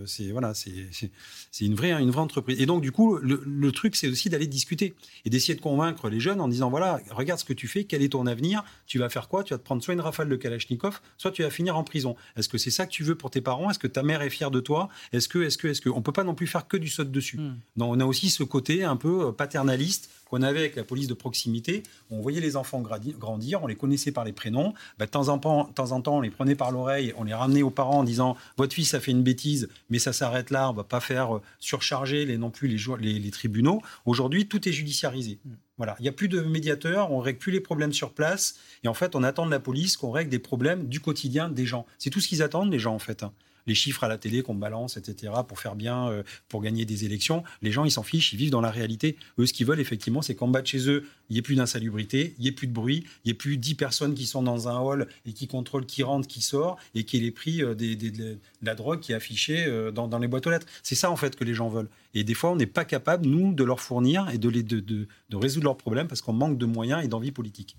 [0.05, 2.59] c'est voilà, c'est une vraie, une vraie entreprise.
[2.61, 4.93] Et donc, du coup, le, truc, c'est aussi d'aller discuter
[5.25, 8.01] et d'essayer de convaincre les jeunes en disant voilà, regarde ce que tu fais, quel
[8.01, 9.43] est ton avenir, tu vas faire quoi?
[9.43, 12.15] Tu vas te prendre soit une rafale de Kalachnikov, soit tu vas finir en prison.
[12.35, 13.69] Est-ce que c'est ça que tu veux pour tes parents?
[13.69, 14.89] Est-ce que ta mère est fière de toi?
[15.13, 17.03] Est-ce que, est-ce que, est-ce que, on peut pas non plus faire que du saut
[17.03, 17.37] dessus.
[17.37, 17.57] Hmm.
[17.75, 21.13] Non, on a aussi ce côté un peu paternaliste qu'on avait avec la police de
[21.13, 21.83] proximité.
[22.09, 24.73] On voyait les enfants grandir, on les connaissait par les prénoms.
[24.97, 27.99] Bah, de, temps en temps, on les prenait par l'oreille, on les ramenait aux parents
[27.99, 30.83] en disant Votre fils a fait une bêtise, mais ça s'arrête là, on ne va
[30.83, 33.81] pas faire euh, surcharger les, non plus les, les, tribunaux.
[34.05, 35.39] Aujourd'hui, tout est judiciarisé.
[35.45, 35.51] Mm.
[35.77, 38.87] Voilà, il n'y a plus de médiateurs, on règle plus les problèmes sur place, et
[38.87, 41.85] en fait, on attend de la police qu'on règle des problèmes du quotidien des gens.
[41.99, 43.23] C'est tout ce qu'ils attendent, les gens, en fait.
[43.67, 47.05] Les chiffres à la télé qu'on balance, etc., pour faire bien, euh, pour gagner des
[47.05, 47.43] élections.
[47.61, 49.17] Les gens, ils s'en fichent, ils vivent dans la réalité.
[49.37, 51.55] Eux, ce qu'ils veulent, effectivement, c'est qu'en bas de chez eux, il n'y ait plus
[51.55, 54.43] d'insalubrité, il n'y ait plus de bruit, il n'y ait plus dix personnes qui sont
[54.43, 57.61] dans un hall et qui contrôlent qui rentre, qui sort, et qui est les prix
[57.61, 60.67] euh, de la drogue qui est affichée euh, dans, les boîtes aux lettres.
[60.83, 61.89] C'est ça, en fait, que les gens veulent.
[62.13, 65.07] Et des fois, on n'est pas capable, nous, de leur fournir et de, les, de,
[65.33, 67.77] résoudre leurs problèmes parce qu'on manque de moyens et d'envie politique.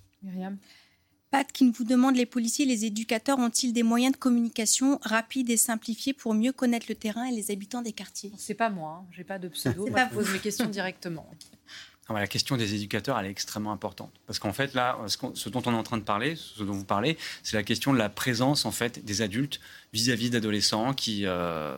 [1.31, 5.51] Pat qui vous demande les policiers et les éducateurs ont-ils des moyens de communication rapides
[5.51, 8.33] et simplifiés pour mieux connaître le terrain et les habitants des quartiers?
[8.38, 9.07] C'est pas moi, hein.
[9.12, 9.87] j'ai pas de pseudo.
[9.87, 11.29] je pose mes questions directement.
[12.16, 14.12] la question des éducateurs, elle est extrêmement importante.
[14.27, 16.85] Parce qu'en fait, là, ce, dont on est en train de parler, ce dont vous
[16.85, 19.61] parlez, c'est la question de la présence en fait, des adultes
[19.92, 21.77] vis-à-vis d'adolescents qui, euh,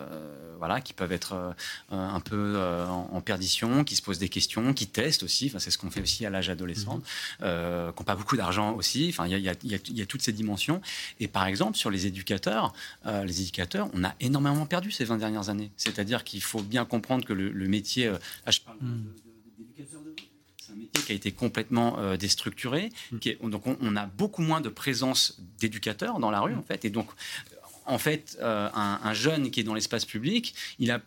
[0.58, 1.52] voilà, qui peuvent être euh,
[1.90, 5.46] un peu euh, en, perdition, qui se posent des questions, qui testent aussi.
[5.46, 7.02] Enfin, c'est ce qu'on fait aussi à l'âge adolescent, mmh.
[7.40, 9.08] qui n'ont pas beaucoup d'argent aussi.
[9.10, 10.80] Enfin, il y, y, a toutes ces dimensions.
[11.18, 12.72] Et par exemple, sur les éducateurs,
[13.04, 15.70] les éducateurs, on a énormément perdu ces 20 dernières années.
[15.76, 18.12] C'est-à-dire qu'il faut bien comprendre que le, métier,
[18.48, 19.29] je parle d'éducateur de
[20.56, 22.90] c'est un métier qui a été complètement déstructuré.
[23.12, 23.18] Mmh.
[23.18, 26.84] Qui donc, on, on, a beaucoup moins de présence d'éducateurs dans la rue, en fait.
[26.84, 27.08] Et donc,
[27.90, 31.00] en fait, euh, un, jeune qui est dans l'espace public, il a,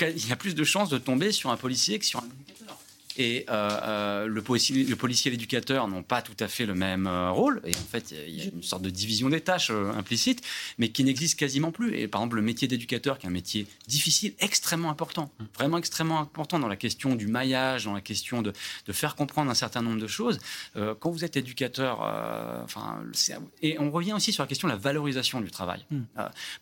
[0.00, 2.78] il a plus de chances de tomber sur un policier que sur un éducateur.
[3.16, 6.74] Et euh, euh, le, policier, le policier et l'éducateur n'ont pas tout à fait le
[6.74, 7.60] même euh, rôle.
[7.64, 10.42] Et en fait, il y a une sorte de division des tâches implicite,
[10.78, 11.96] mais qui n'existe quasiment plus.
[11.96, 15.44] Et par exemple, le métier d'éducateur, qui est un métier difficile, extrêmement important, mmh.
[15.54, 18.52] vraiment extrêmement important dans la question du maillage, dans la question de,
[18.86, 20.38] de faire comprendre un certain nombre de choses.
[20.74, 22.00] quand vous êtes éducateur,
[22.64, 23.00] enfin,
[23.62, 25.84] et on revient aussi sur la question de la valorisation du travail.
[25.90, 26.02] Mmh.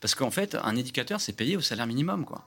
[0.00, 2.24] parce qu'en fait, un éducateur, c'est payé au salaire minimum.
[2.24, 2.44] quoi.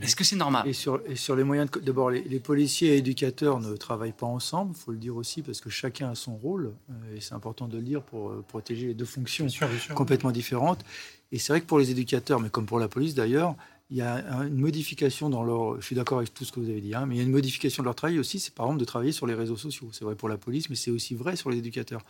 [0.00, 1.80] Est-ce que c'est normal et sur, et sur, les moyens de.
[1.80, 5.60] D'abord, les, policiers et éducateurs ne travaillent pas ensemble, il faut le dire aussi, parce
[5.60, 8.86] que chacun a son rôle, euh, et c'est important de le dire pour euh, protéger
[8.86, 9.46] les deux fonctions
[9.94, 10.82] complètement différentes.
[11.30, 13.54] Et c'est vrai que pour les éducateurs, mais comme pour la police d'ailleurs,
[13.92, 15.78] il y a une modification dans leur.
[15.78, 17.24] Je suis d'accord avec tout ce que vous avez dit, hein, mais il y a
[17.24, 18.40] une modification de leur travail aussi.
[18.40, 19.90] C'est par exemple de travailler sur les réseaux sociaux.
[19.92, 22.00] C'est vrai pour la police, mais c'est aussi vrai sur les éducateurs.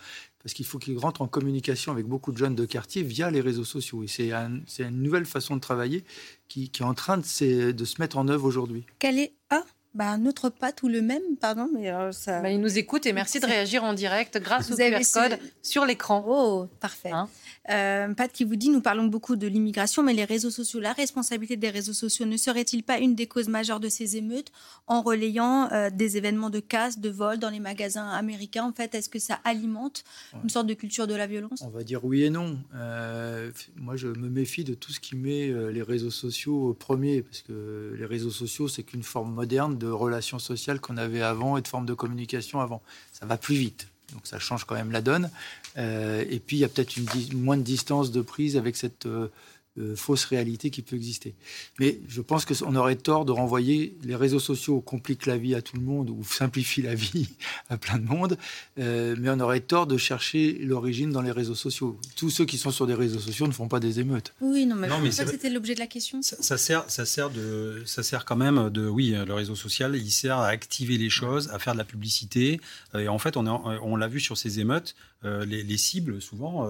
[0.44, 3.40] Parce qu'il faut qu'ils rentrent en communication avec beaucoup de jeunes de quartier via les
[3.40, 4.04] réseaux sociaux.
[4.04, 6.04] Et c'est une nouvelle façon de travailler
[6.46, 8.86] qui, est en train de, de se mettre en œuvre aujourd'hui.
[9.00, 9.32] Quelle est.
[9.50, 9.64] Ah
[9.94, 12.40] bah, notre patte ou le même, pardon, mais euh, ça.
[12.40, 15.84] Bah, il nous écoute et merci de réagir en direct grâce au QR code sur
[15.84, 16.24] l'écran.
[16.26, 17.10] Oh, parfait.
[17.10, 17.28] Hein
[17.70, 20.92] euh, Pat qui vous dit, nous parlons beaucoup de l'immigration, mais les réseaux sociaux, la
[20.92, 24.50] responsabilité des réseaux sociaux ne serait-il pas une des causes majeures de ces émeutes
[24.86, 28.94] en relayant euh, des événements de casse, de vol dans les magasins américains En fait,
[28.94, 30.04] est-ce que ça alimente
[30.42, 31.62] une sorte de culture de la violence?
[31.62, 32.58] On va dire oui et non.
[32.74, 37.22] Euh, moi, je me méfie de tout ce qui met les réseaux sociaux au premier,
[37.22, 41.56] parce que les réseaux sociaux, c'est qu'une forme moderne de relations sociales qu'on avait avant
[41.56, 42.82] et de formes de communication avant.
[43.12, 43.91] Ça va plus vite.
[44.12, 45.30] Donc ça change quand même la donne.
[45.78, 47.06] Euh, et puis il y a peut-être une
[47.40, 49.28] moins de distance de prise avec cette euh,
[49.78, 51.34] euh, fausse réalité qui peut exister.
[51.80, 55.62] Mais je pense qu'on aurait tort de renvoyer les réseaux sociaux compliquent la vie à
[55.62, 57.30] tout le monde ou simplifient la vie
[57.70, 58.36] à plein de monde,
[58.78, 61.98] euh, mais on aurait tort de chercher l'origine dans les réseaux sociaux.
[62.16, 64.34] Tous ceux qui sont sur des réseaux sociaux ne font pas des émeutes.
[64.42, 66.20] Oui, non, mais, non, mais ça c'était l'objet de la question.
[66.20, 70.10] Ça, sert, ça sert de, ça sert quand même de, oui, le réseau social, il
[70.10, 72.60] sert à activer les choses, à faire de la publicité.
[72.94, 76.68] Et en fait, on, on l'a vu sur ces émeutes, euh, les, cibles souvent,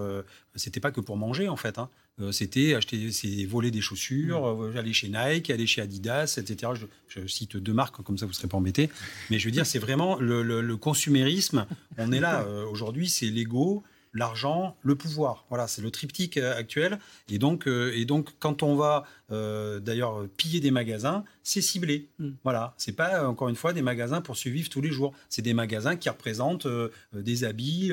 [0.55, 1.79] c'était pas que pour manger en fait.
[1.79, 1.89] Hein.
[2.21, 4.61] Euh, c'était acheter, c'est voler des chaussures, mm.
[4.61, 6.73] euh, aller chez Nike, aller chez Adidas, etc.
[7.07, 8.89] Je, cite deux marques, comme ça vous ne serez pas embêtés.
[9.31, 11.65] Mais je veux dire, c'est vraiment le, consumérisme.
[11.97, 15.45] On est là euh, aujourd'hui, c'est l'ego, l'argent, le pouvoir.
[15.49, 16.99] Voilà, c'est le triptyque euh, actuel.
[17.29, 22.09] Et donc, euh, et donc quand on va euh, d'ailleurs piller des magasins, c'est ciblé.
[22.19, 22.29] Mm.
[22.43, 25.13] Voilà, c'est pas encore une fois des magasins pour survivre tous les jours.
[25.29, 26.67] C'est des magasins qui représentent
[27.13, 27.91] des habits.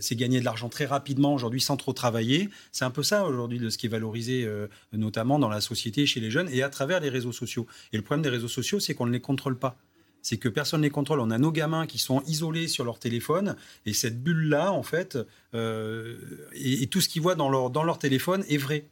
[0.00, 2.48] c'est gagner de l'argent très rapidement aujourd'hui sans trop travailler.
[2.72, 4.48] C'est un peu ça aujourd'hui de ce qui est valorisé,
[4.92, 7.66] notamment dans la société chez les jeunes et à travers les réseaux sociaux.
[7.92, 9.76] Et le problème des réseaux sociaux, c'est qu'on ne les contrôle pas
[10.22, 11.20] c'est que personne ne les contrôle.
[11.20, 15.18] On a nos gamins qui sont isolés sur leur téléphone, et cette bulle-là, en fait,
[15.54, 16.16] euh,
[16.52, 18.86] et, tout ce qu'ils voient dans leur, dans leur téléphone est vrai.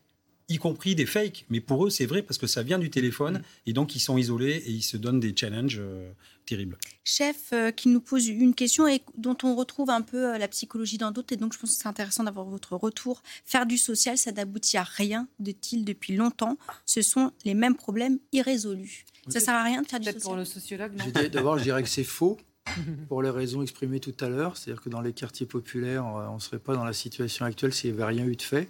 [0.48, 1.44] Y compris des fakes.
[1.50, 4.16] Mais pour eux, c'est vrai parce que ça vient du téléphone et donc ils sont
[4.16, 6.10] isolés et ils se donnent des challenges euh,
[6.46, 6.78] terribles.
[7.04, 10.48] Chef euh, qui nous pose une question et dont on retrouve un peu euh, la
[10.48, 13.22] psychologie dans d'autres et donc je pense que c'est intéressant d'avoir votre retour.
[13.44, 16.58] Faire du social, ça n'aboutit à rien, dit-il depuis longtemps.
[16.84, 19.04] Ce sont les mêmes problèmes irrésolus.
[19.28, 20.22] Ça sert à rien de faire du social.
[20.22, 22.38] pour le sociologue, non D'abord, je dirais que c'est faux.
[23.08, 26.40] pour les raisons exprimées tout à l'heure, c'est-à-dire que dans les quartiers populaires, on ne
[26.40, 28.68] serait pas dans la situation actuelle s'il n'y avait rien eu de fait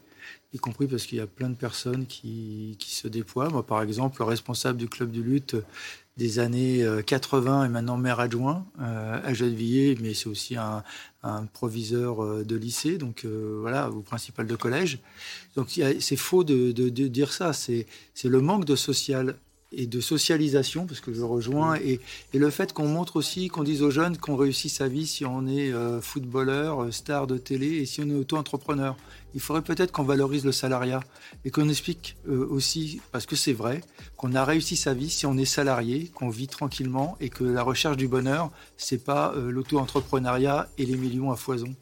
[0.52, 3.48] y compris parce qu'il y a plein de personnes qui, qui, se déploient.
[3.48, 5.56] Moi, par exemple, le responsable du club de lutte
[6.16, 10.82] des années 80 est maintenant maire adjoint euh, à Gennevilliers, mais c'est aussi un,
[11.52, 15.00] proviseur euh, de lycée, donc euh, voilà, ou principal de collège.
[15.56, 17.52] Donc c'est faux de, de, dire ça.
[17.52, 17.86] C'est
[18.24, 19.36] le manque de social
[19.72, 22.00] et de socialisation, parce que je rejoins, et,
[22.32, 25.24] et le fait qu'on montre aussi, qu'on dise aux jeunes qu'on réussit sa vie si
[25.24, 28.96] on est footballeur, star de télé, et si on est auto-entrepreneur
[29.36, 31.00] il faudrait peut-être qu'on valorise le salariat
[31.44, 33.82] et qu'on explique euh, aussi, parce que c'est vrai,
[34.16, 37.62] qu'on a réussi sa vie si on est salarié, qu'on vit tranquillement et que la
[37.62, 41.74] recherche du bonheur, c'est pas euh, l'auto-entrepreneuriat et les millions à foison.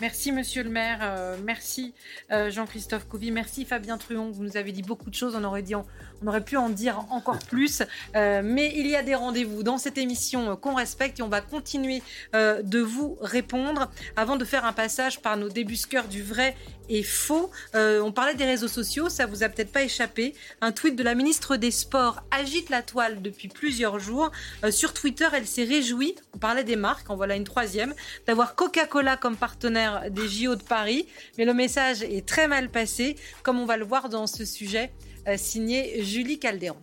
[0.00, 1.94] Merci Monsieur le maire, euh, merci
[2.28, 5.76] Jean-Christophe Couvi, merci Fabien Truon, vous nous avez dit beaucoup de choses, on aurait, dit,
[5.76, 5.84] on,
[6.26, 7.82] aurait pu en dire encore plus,
[8.14, 12.02] mais il y a des rendez-vous dans cette émission qu'on respecte et on va continuer
[12.32, 13.90] de vous répondre.
[14.16, 16.56] Avant de faire un passage par nos débusqueurs du vrai
[16.88, 17.50] est faux.
[17.74, 20.34] Euh, on parlait des réseaux sociaux, ça vous a peut-être pas échappé.
[20.60, 24.30] Un tweet de la ministre des Sports agite la toile depuis plusieurs jours.
[24.64, 27.94] Euh, sur Twitter, elle s'est réjouie, on parlait des marques, en voilà une troisième,
[28.26, 31.06] d'avoir Coca-Cola comme partenaire des JO de Paris.
[31.38, 34.92] Mais le message est très mal passé, comme on va le voir dans ce sujet
[35.28, 36.80] euh, signé Julie Caldéron.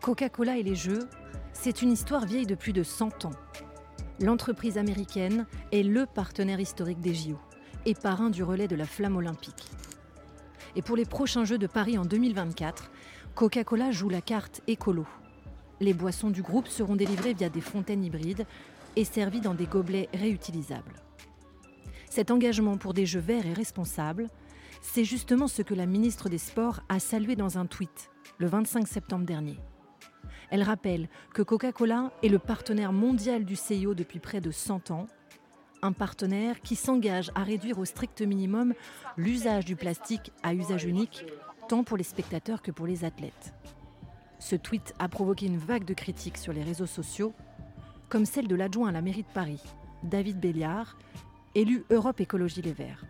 [0.00, 1.08] Coca-Cola et les Jeux,
[1.52, 3.32] c'est une histoire vieille de plus de 100 ans.
[4.20, 7.38] L'entreprise américaine est le partenaire historique des JO
[7.88, 9.64] et parrain du relais de la flamme olympique.
[10.76, 12.90] Et pour les prochains Jeux de Paris en 2024,
[13.34, 15.06] Coca-Cola joue la carte écolo.
[15.80, 18.44] Les boissons du groupe seront délivrées via des fontaines hybrides
[18.94, 20.92] et servies dans des gobelets réutilisables.
[22.10, 24.26] Cet engagement pour des jeux verts et responsables,
[24.82, 28.86] c'est justement ce que la ministre des Sports a salué dans un tweet le 25
[28.86, 29.58] septembre dernier.
[30.50, 35.06] Elle rappelle que Coca-Cola est le partenaire mondial du CIO depuis près de 100 ans
[35.82, 38.74] un partenaire qui s'engage à réduire au strict minimum
[39.16, 41.24] l'usage du plastique à usage unique,
[41.68, 43.54] tant pour les spectateurs que pour les athlètes.
[44.38, 47.34] Ce tweet a provoqué une vague de critiques sur les réseaux sociaux,
[48.08, 49.62] comme celle de l'adjoint à la mairie de Paris,
[50.02, 50.96] David Béliard,
[51.54, 53.04] élu Europe Écologie Les Verts.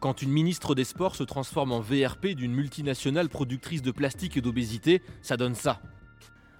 [0.00, 4.42] Quand une ministre des Sports se transforme en VRP d'une multinationale productrice de plastique et
[4.42, 5.80] d'obésité, ça donne ça.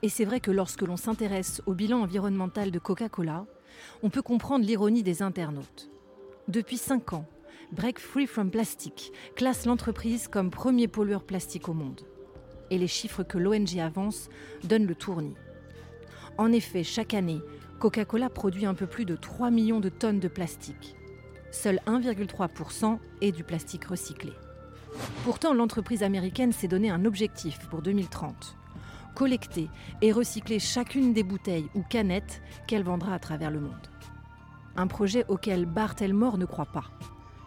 [0.00, 3.44] Et c'est vrai que lorsque l'on s'intéresse au bilan environnemental de Coca-Cola,
[4.02, 5.90] on peut comprendre l'ironie des internautes.
[6.48, 7.26] Depuis 5 ans,
[7.72, 12.02] Break Free from Plastic classe l'entreprise comme premier pollueur plastique au monde.
[12.70, 14.28] Et les chiffres que l'ONG avance
[14.64, 15.34] donnent le tournis.
[16.38, 17.40] En effet, chaque année,
[17.78, 20.96] Coca-Cola produit un peu plus de 3 millions de tonnes de plastique.
[21.50, 24.32] Seul 1,3% est du plastique recyclé.
[25.24, 28.56] Pourtant, l'entreprise américaine s'est donné un objectif pour 2030
[29.14, 29.68] collecter
[30.02, 33.88] et recycler chacune des bouteilles ou canettes qu'elle vendra à travers le monde.
[34.76, 36.90] Un projet auquel Bart Elmore ne croit pas.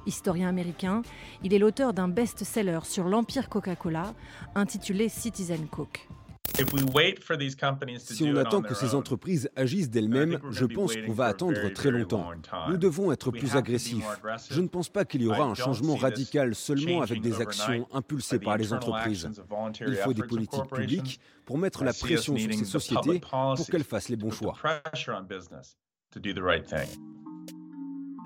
[0.05, 1.01] Historien américain,
[1.43, 4.13] il est l'auteur d'un best-seller sur l'empire Coca-Cola
[4.55, 6.07] intitulé Citizen Coke.
[7.99, 12.31] Si on attend que ces entreprises agissent d'elles-mêmes, je pense qu'on va attendre très longtemps.
[12.69, 14.05] Nous devons être plus agressifs.
[14.49, 18.39] Je ne pense pas qu'il y aura un changement radical seulement avec des actions impulsées
[18.39, 19.29] par les entreprises.
[19.85, 23.21] Il faut des politiques publiques pour mettre la pression sur ces sociétés
[23.55, 24.55] pour qu'elles fassent les bons choix.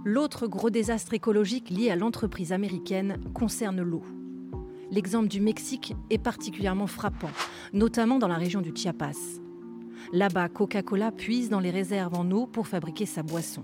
[0.03, 4.03] L'autre gros désastre écologique lié à l'entreprise américaine concerne l'eau.
[4.91, 7.29] L'exemple du Mexique est particulièrement frappant,
[7.71, 9.39] notamment dans la région du Chiapas.
[10.11, 13.63] Là-bas, Coca-Cola puise dans les réserves en eau pour fabriquer sa boisson.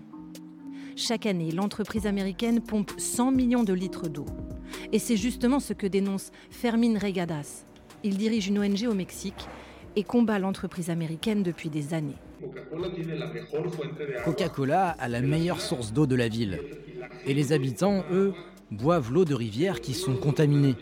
[0.95, 4.25] Chaque année, l'entreprise américaine pompe 100 millions de litres d'eau.
[4.93, 7.65] Et c'est justement ce que dénonce Fermin Regadas.
[8.05, 9.49] Il dirige une ONG au Mexique
[9.97, 12.15] et combat l'entreprise américaine depuis des années.
[14.23, 16.59] Coca-Cola a la meilleure source d'eau de la ville.
[17.25, 18.33] Et les habitants, eux,
[18.71, 20.75] boivent l'eau de rivières qui sont contaminées.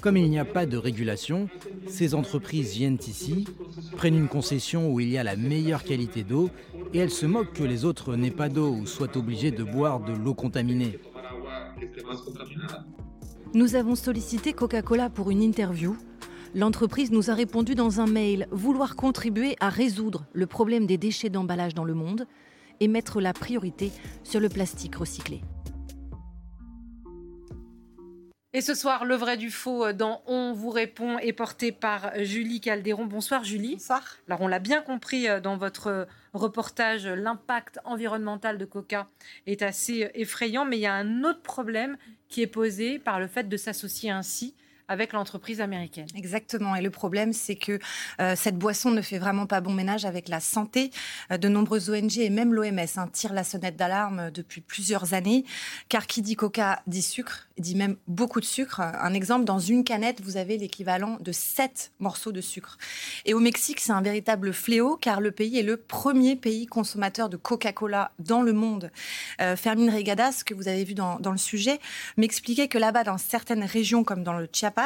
[0.00, 1.48] Comme il n'y a pas de régulation,
[1.88, 3.46] ces entreprises viennent ici,
[3.96, 6.50] prennent une concession où il y a la meilleure qualité d'eau
[6.94, 10.00] et elles se moquent que les autres n'aient pas d'eau ou soient obligés de boire
[10.00, 10.98] de l'eau contaminée.
[13.54, 15.96] Nous avons sollicité Coca-Cola pour une interview.
[16.54, 21.30] L'entreprise nous a répondu dans un mail vouloir contribuer à résoudre le problème des déchets
[21.30, 22.26] d'emballage dans le monde
[22.80, 23.92] et mettre la priorité
[24.24, 25.40] sur le plastique recyclé.
[28.54, 32.60] Et ce soir, le vrai du faux dans On vous répond est porté par Julie
[32.60, 33.04] Caldéron.
[33.04, 33.74] Bonsoir Julie.
[33.74, 34.02] Bonsoir.
[34.26, 39.08] Alors on l'a bien compris euh, dans votre reportage, l'impact environnemental de Coca
[39.46, 41.98] est assez effrayant, mais il y a un autre problème
[42.28, 44.54] qui est posé par le fait de s'associer ainsi
[44.88, 46.06] avec l'entreprise américaine.
[46.14, 46.74] Exactement.
[46.74, 47.78] Et le problème, c'est que
[48.20, 50.90] euh, cette boisson ne fait vraiment pas bon ménage avec la santé.
[51.30, 55.44] Euh, de nombreuses ONG et même l'OMS hein, tirent la sonnette d'alarme depuis plusieurs années.
[55.88, 58.80] Car qui dit coca dit sucre, dit même beaucoup de sucre.
[58.80, 62.78] Un exemple, dans une canette, vous avez l'équivalent de 7 morceaux de sucre.
[63.26, 67.28] Et au Mexique, c'est un véritable fléau car le pays est le premier pays consommateur
[67.28, 68.90] de Coca-Cola dans le monde.
[69.40, 71.78] Euh, Fermine Regadas, que vous avez vu dans le sujet,
[72.16, 74.77] m'expliquait que là-bas, dans certaines régions comme dans le Chiapas,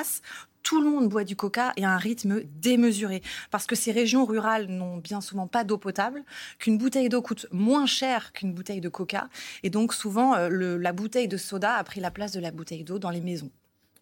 [0.62, 3.22] tout le monde boit du coca et à un rythme démesuré.
[3.50, 6.22] Parce que ces régions rurales n'ont bien souvent pas d'eau potable,
[6.58, 9.28] qu'une bouteille d'eau coûte moins cher qu'une bouteille de coca.
[9.62, 12.84] Et donc souvent, euh, la bouteille de soda a pris la place de la bouteille
[12.84, 13.50] d'eau dans les maisons.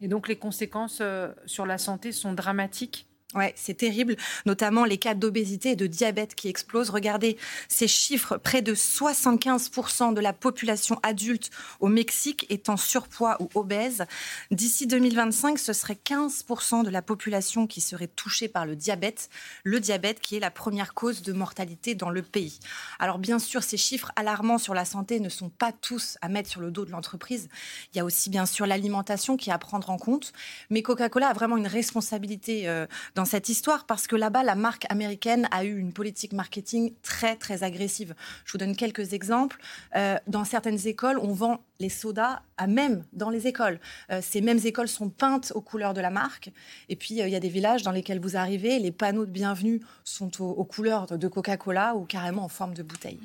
[0.00, 3.06] Et donc les conséquences euh, sur la santé sont dramatiques
[3.36, 6.90] Ouais, c'est terrible, notamment les cas d'obésité et de diabète qui explosent.
[6.90, 7.36] Regardez
[7.68, 13.48] ces chiffres, près de 75% de la population adulte au Mexique est en surpoids ou
[13.54, 14.04] obèse.
[14.50, 19.30] D'ici 2025, ce serait 15% de la population qui serait touchée par le diabète,
[19.62, 22.58] le diabète qui est la première cause de mortalité dans le pays.
[22.98, 26.50] Alors bien sûr, ces chiffres alarmants sur la santé ne sont pas tous à mettre
[26.50, 27.48] sur le dos de l'entreprise.
[27.94, 30.32] Il y a aussi bien sûr l'alimentation qui est à prendre en compte,
[30.68, 32.86] mais Coca-Cola a vraiment une responsabilité euh,
[33.20, 37.36] dans cette histoire parce que là-bas, la marque américaine a eu une politique marketing très,
[37.36, 38.14] très agressive.
[38.46, 39.60] Je vous donne quelques exemples.
[39.94, 43.78] Euh, dans certaines écoles, on vend les sodas à même dans les écoles.
[44.10, 46.50] Euh, ces mêmes écoles sont peintes aux couleurs de la marque.
[46.88, 49.30] Et puis, euh, il y a des villages dans lesquels vous arrivez, les panneaux de
[49.30, 53.20] bienvenue sont aux, couleurs de Coca-Cola ou carrément en forme de bouteille.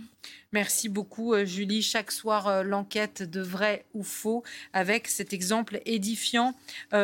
[0.51, 1.81] Merci beaucoup, Julie.
[1.81, 4.43] Chaque soir, l'enquête de vrai ou faux
[4.73, 6.53] avec cet exemple édifiant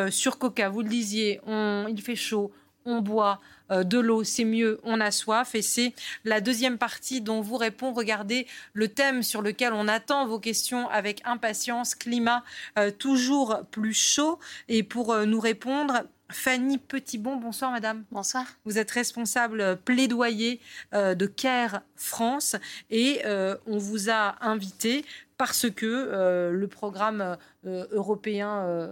[0.09, 0.69] sur Coca.
[0.69, 2.51] Vous le disiez, il fait chaud,
[2.85, 3.39] on boit
[3.71, 5.55] euh, de l'eau, c'est mieux, on a soif.
[5.55, 5.93] Et c'est
[6.25, 7.93] la deuxième partie dont vous répond.
[7.93, 12.43] Regardez le thème sur lequel on attend vos questions avec impatience, climat
[12.77, 14.39] euh, toujours plus chaud.
[14.67, 18.03] Et pour euh, nous répondre, Fanny Petitbon, bonsoir madame.
[18.11, 18.45] Bonsoir.
[18.63, 20.61] Vous êtes responsable plaidoyer
[20.93, 22.55] de CARE France
[22.89, 25.03] et on vous a invité
[25.37, 28.87] parce que le programme européen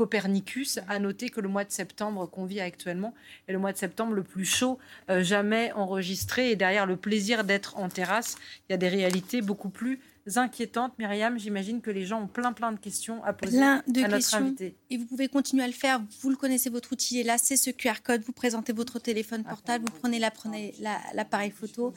[0.00, 3.12] Copernicus a noté que le mois de septembre qu'on vit actuellement
[3.46, 4.78] est le mois de septembre le plus chaud
[5.10, 6.50] euh, jamais enregistré.
[6.50, 10.00] Et derrière le plaisir d'être en terrasse, il y a des réalités beaucoup plus
[10.36, 10.98] inquiétantes.
[10.98, 14.04] Myriam, j'imagine que les gens ont plein plein de questions à poser plein de à
[14.04, 14.38] notre questions.
[14.38, 14.74] invité.
[14.88, 16.00] Et vous pouvez continuer à le faire.
[16.22, 17.36] Vous le connaissez, votre outil est là.
[17.36, 18.22] C'est ce QR code.
[18.22, 19.84] Vous présentez votre téléphone portable.
[19.84, 21.92] Vous prenez l'appareil la, photo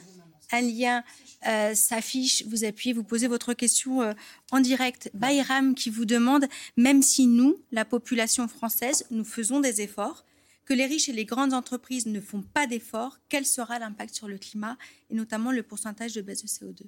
[0.52, 1.04] un lien
[1.46, 4.12] euh, s'affiche, vous appuyez, vous posez votre question euh,
[4.50, 5.10] en direct.
[5.14, 10.24] Bayram qui vous demande, même si nous, la population française, nous faisons des efforts,
[10.64, 14.28] que les riches et les grandes entreprises ne font pas d'efforts, quel sera l'impact sur
[14.28, 14.78] le climat
[15.10, 16.86] et notamment le pourcentage de baisse de CO2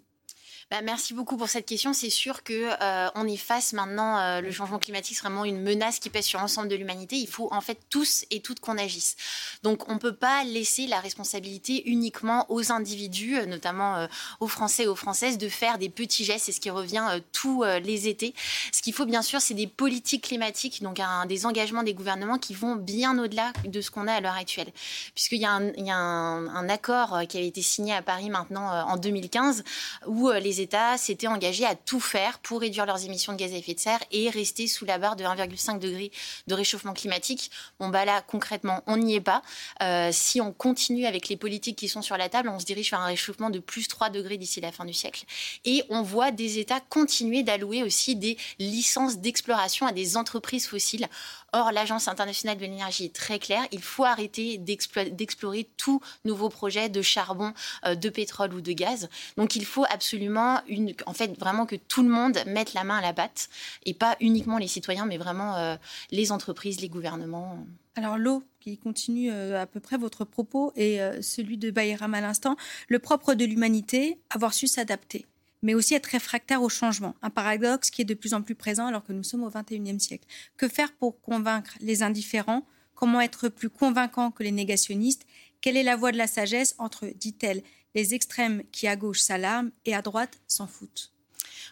[0.68, 1.92] bah, merci beaucoup pour cette question.
[1.92, 2.52] C'est sûr que
[2.82, 6.24] euh, on est face maintenant, euh, le changement climatique, c'est vraiment une menace qui pèse
[6.24, 7.14] sur l'ensemble de l'humanité.
[7.14, 9.14] Il faut en fait tous et toutes qu'on agisse.
[9.62, 14.08] Donc on ne peut pas laisser la responsabilité uniquement aux individus, euh, notamment
[14.40, 16.46] aux Français et aux Françaises, de faire des petits gestes.
[16.46, 18.34] C'est ce qui revient tous les étés.
[18.72, 22.54] Ce qu'il faut bien sûr, c'est des politiques climatiques, donc des engagements des gouvernements qui
[22.54, 24.72] vont bien au-delà de ce qu'on a à l'heure actuelle.
[25.14, 28.02] Puisqu'il y a, un, il y a un, un, accord qui avait été signé à
[28.02, 29.62] Paris maintenant en 2015
[30.06, 33.56] où les États s'étaient engagés à tout faire pour réduire leurs émissions de gaz à
[33.56, 36.10] effet de serre et rester sous la barre de 1,5 degré
[36.46, 37.50] de réchauffement climatique.
[37.80, 39.42] Bon, bah là, concrètement, on n'y est pas.
[39.82, 42.90] Euh, si on continue avec les politiques qui sont sur la table, on se dirige
[42.90, 45.24] vers un réchauffement de plus 3 degrés d'ici la fin du siècle.
[45.64, 51.08] Et on voit des États continuer d'allouer aussi des licences d'exploration à des entreprises fossiles
[51.56, 53.66] Or, l'Agence internationale de l'énergie est très claire.
[53.72, 57.54] Il faut arrêter d'explorer tout nouveau projet de charbon,
[57.86, 59.08] euh, de pétrole ou de gaz.
[59.38, 62.98] Donc, il faut absolument, une, en fait, vraiment que tout le monde mette la main
[62.98, 63.48] à la pâte
[63.86, 65.76] et pas uniquement les citoyens, mais vraiment euh,
[66.10, 67.64] les entreprises, les gouvernements.
[67.94, 72.20] Alors, l'eau, qui continue euh, à peu près votre propos et celui de Bayram à
[72.20, 72.56] l'instant,
[72.88, 75.24] le propre de l'humanité, avoir su s'adapter
[75.62, 77.14] mais aussi être réfractaire au changement.
[77.22, 80.00] Un paradoxe qui est de plus en plus présent alors que nous sommes au XXIe
[80.00, 80.26] siècle.
[80.56, 82.66] Que faire pour convaincre les indifférents?
[82.94, 85.26] Comment être plus convaincant que les négationnistes?
[85.60, 87.62] Quelle est la voie de la sagesse entre, dit-elle,
[87.94, 91.12] les extrêmes qui à gauche s'alarment et à droite s'en foutent?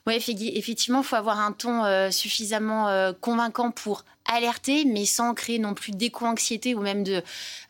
[0.07, 5.35] Oui, effectivement, il faut avoir un ton euh, suffisamment euh, convaincant pour alerter, mais sans
[5.35, 7.23] créer non plus d'éco-anxiété ou même de,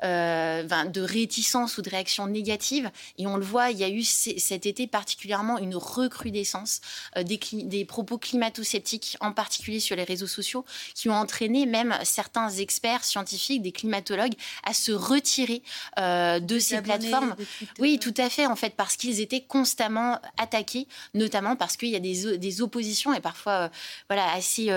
[0.03, 2.91] euh, de réticence ou de réaction négative.
[3.19, 6.81] Et on le voit, il y a eu cet été particulièrement une recrudescence
[7.17, 11.97] euh, des, des, propos climato-sceptiques, en particulier sur les réseaux sociaux, qui ont entraîné même
[12.05, 14.35] certains experts scientifiques, des climatologues,
[14.65, 15.63] à se retirer
[15.99, 17.35] euh, de ces plateformes.
[17.79, 21.97] Oui, tout à fait, en fait, parce qu'ils étaient constamment attaqués, notamment parce qu'il y
[21.97, 23.71] a des, des, oppositions et parfois
[24.09, 24.71] voilà, assez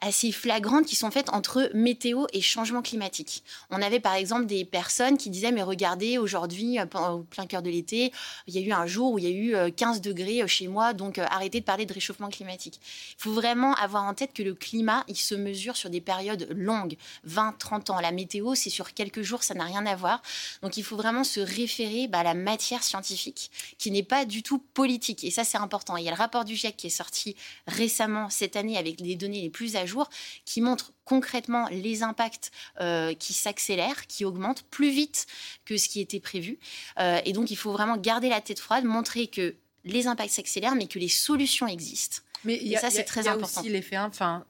[0.00, 3.42] assez flagrantes qui sont faites entre météo et changement climatique.
[3.70, 7.62] On avait par exemple des personnes qui disaient mais regardez aujourd'hui euh, au plein cœur
[7.62, 8.12] de l'été,
[8.46, 10.46] il y a eu un jour où il y a eu 15 euh, degrés euh,
[10.46, 12.80] chez moi donc arrêtez de parler de réchauffement climatique.
[13.18, 16.48] Il faut vraiment avoir en tête que le climat, il se mesure sur des périodes
[16.50, 18.00] longues, 20, 30 ans.
[18.00, 20.22] La météo, c'est sur quelques jours, ça n'a rien à voir.
[20.62, 24.42] Donc il faut vraiment se référer bah, à la matière scientifique qui n'est pas du
[24.42, 25.96] tout politique et ça c'est important.
[25.96, 27.36] Il y a le rapport du GIEC qui est sorti
[27.66, 29.86] récemment cette année avec les données les plus à
[30.44, 35.26] qui montre concrètement les impacts euh, qui s'accélèrent, qui augmentent plus vite
[35.64, 36.58] que ce qui était prévu.
[36.98, 40.74] Euh, et donc, il faut vraiment garder la tête froide, montrer que les impacts s'accélèrent,
[40.74, 42.18] mais que les solutions existent.
[42.44, 43.46] Mais et ça, c'est très important.
[43.46, 44.44] Y a aussi l'effet, enfin,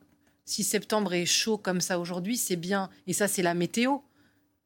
[0.45, 2.91] si septembre est chaud comme ça aujourd'hui, c'est bien.
[3.07, 3.99] Et ça, c'est la météo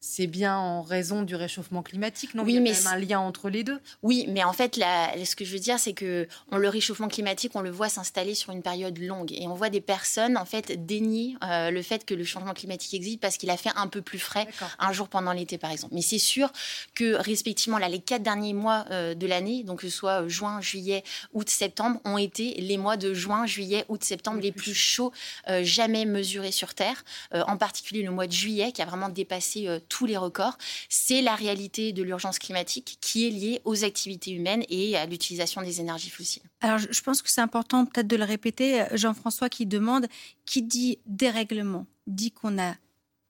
[0.07, 2.43] c'est bien en raison du réchauffement climatique, non?
[2.45, 3.81] Oui, Il y a mais un lien entre les deux.
[4.03, 7.53] Oui, mais en fait, ce que je veux dire, c'est que on, le réchauffement climatique,
[7.55, 10.85] on le voit s'installer sur une période longue, et on voit des personnes en fait
[10.85, 14.03] dénier euh, le fait que le changement climatique existe parce qu'il a fait un peu
[14.03, 14.47] plus frais
[14.79, 15.95] un jour pendant l'été, par exemple.
[15.95, 16.53] Mais c'est sûr
[16.95, 20.61] que respectivement, là, les quatre derniers mois euh, de l'année, donc que ce soit juin,
[20.61, 21.03] juillet,
[21.33, 25.13] août, septembre, ont été les mois de juin, juillet, août, septembre les plus chauds
[25.49, 27.05] euh, jamais mesurés sur Terre.
[27.33, 31.37] en particulier le mois de juillet, qui a vraiment dépassé tous les records, c'est la
[31.37, 36.11] réalité de l'urgence climatique qui est liée aux activités humaines et à l'utilisation des énergies
[36.11, 36.43] fossiles.
[36.63, 38.87] Alors, je pense que c'est important peut-être de le répéter.
[38.95, 40.09] Jean-François qui demande,
[40.47, 42.77] qui dit dérèglement, dit qu'on n'a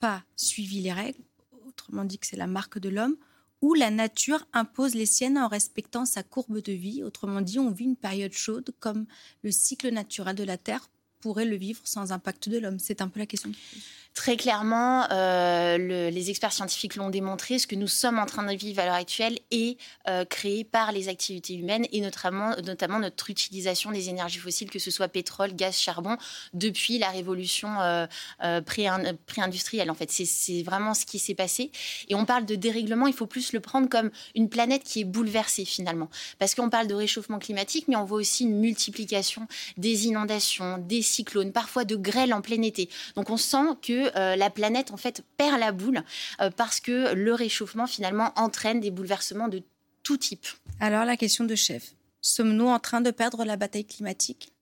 [0.01, 1.21] pas suivi les règles,
[1.69, 3.17] autrement dit que c'est la marque de l'homme,
[3.61, 7.03] ou la nature impose les siennes en respectant sa courbe de vie.
[7.03, 9.05] Autrement dit, on vit une période chaude comme
[9.43, 10.89] le cycle naturel de la Terre
[11.25, 12.79] pourrait le vivre sans impact de l'homme?
[12.79, 13.51] C'est un peu la question.
[14.15, 15.77] Très clairement, euh,
[16.09, 18.95] les experts scientifiques l'ont démontré, ce que nous sommes en train de vivre à l'heure
[18.95, 19.77] actuelle est
[20.09, 22.55] euh, créé par les activités humaines et notamment,
[23.01, 26.17] notre utilisation des énergies fossiles, que ce soit pétrole, gaz, charbon,
[26.53, 28.07] depuis la révolution euh,
[28.61, 29.91] pré-industrielle.
[29.91, 31.73] En fait, c'est vraiment ce qui s'est passé.
[32.09, 35.05] Et on parle de dérèglement, il faut plus le prendre comme une planète qui est
[35.05, 36.09] bouleversée finalement.
[36.39, 41.03] Parce qu'on parle de réchauffement climatique, mais on voit aussi une multiplication des inondations, des
[41.53, 42.89] parfois de grêle en plein été.
[43.17, 46.03] Donc on sent que euh, la planète en fait perd la boule
[46.41, 49.63] euh, parce que le réchauffement finalement entraîne des bouleversements de
[50.03, 50.47] tout type.
[50.81, 54.54] Alors la question de chef, sommes-nous en train de perdre la bataille climatique?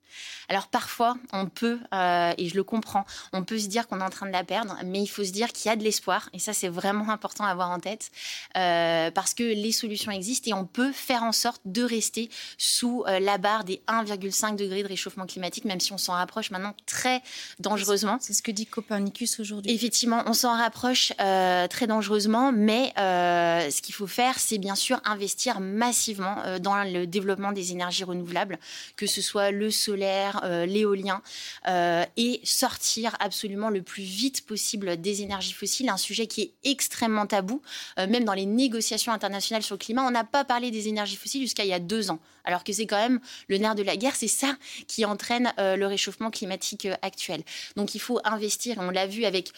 [0.49, 4.05] Alors parfois, on peut, euh, et je le comprends, on peut se dire qu'on est
[4.05, 6.29] en train de la perdre, mais il faut se dire qu'il y a de l'espoir,
[6.33, 8.11] et ça c'est vraiment important à avoir en tête,
[8.57, 13.05] euh, parce que les solutions existent et on peut faire en sorte de rester sous
[13.07, 16.75] euh, la barre des 1,5 degrés de réchauffement climatique, même si on s'en rapproche maintenant
[16.87, 17.23] très
[17.59, 18.19] dangereusement.
[18.21, 19.73] C'est ce que dit Copernicus aujourd'hui.
[19.73, 25.61] Effectivement, on s'en rapproche très dangereusement, mais ce qu'il faut faire, c'est bien sûr investir
[25.61, 28.59] massivement dans le développement des énergies renouvelables,
[28.97, 31.23] que ce soit le solaire, euh, l'éolien,
[31.69, 36.53] euh, et sortir absolument le plus vite possible des énergies fossiles, un sujet qui est
[36.65, 37.63] extrêmement tabou.
[37.99, 41.17] Euh, même dans les négociations internationales sur le climat, on n'a pas parlé des énergies
[41.17, 43.83] fossiles jusqu'à il y a deux ans, alors que c'est quand même le nerf de
[43.83, 47.43] la guerre, c'est ça qui entraîne le réchauffement climatique actuel.
[47.77, 49.53] Donc il faut investir, on l'a vu avec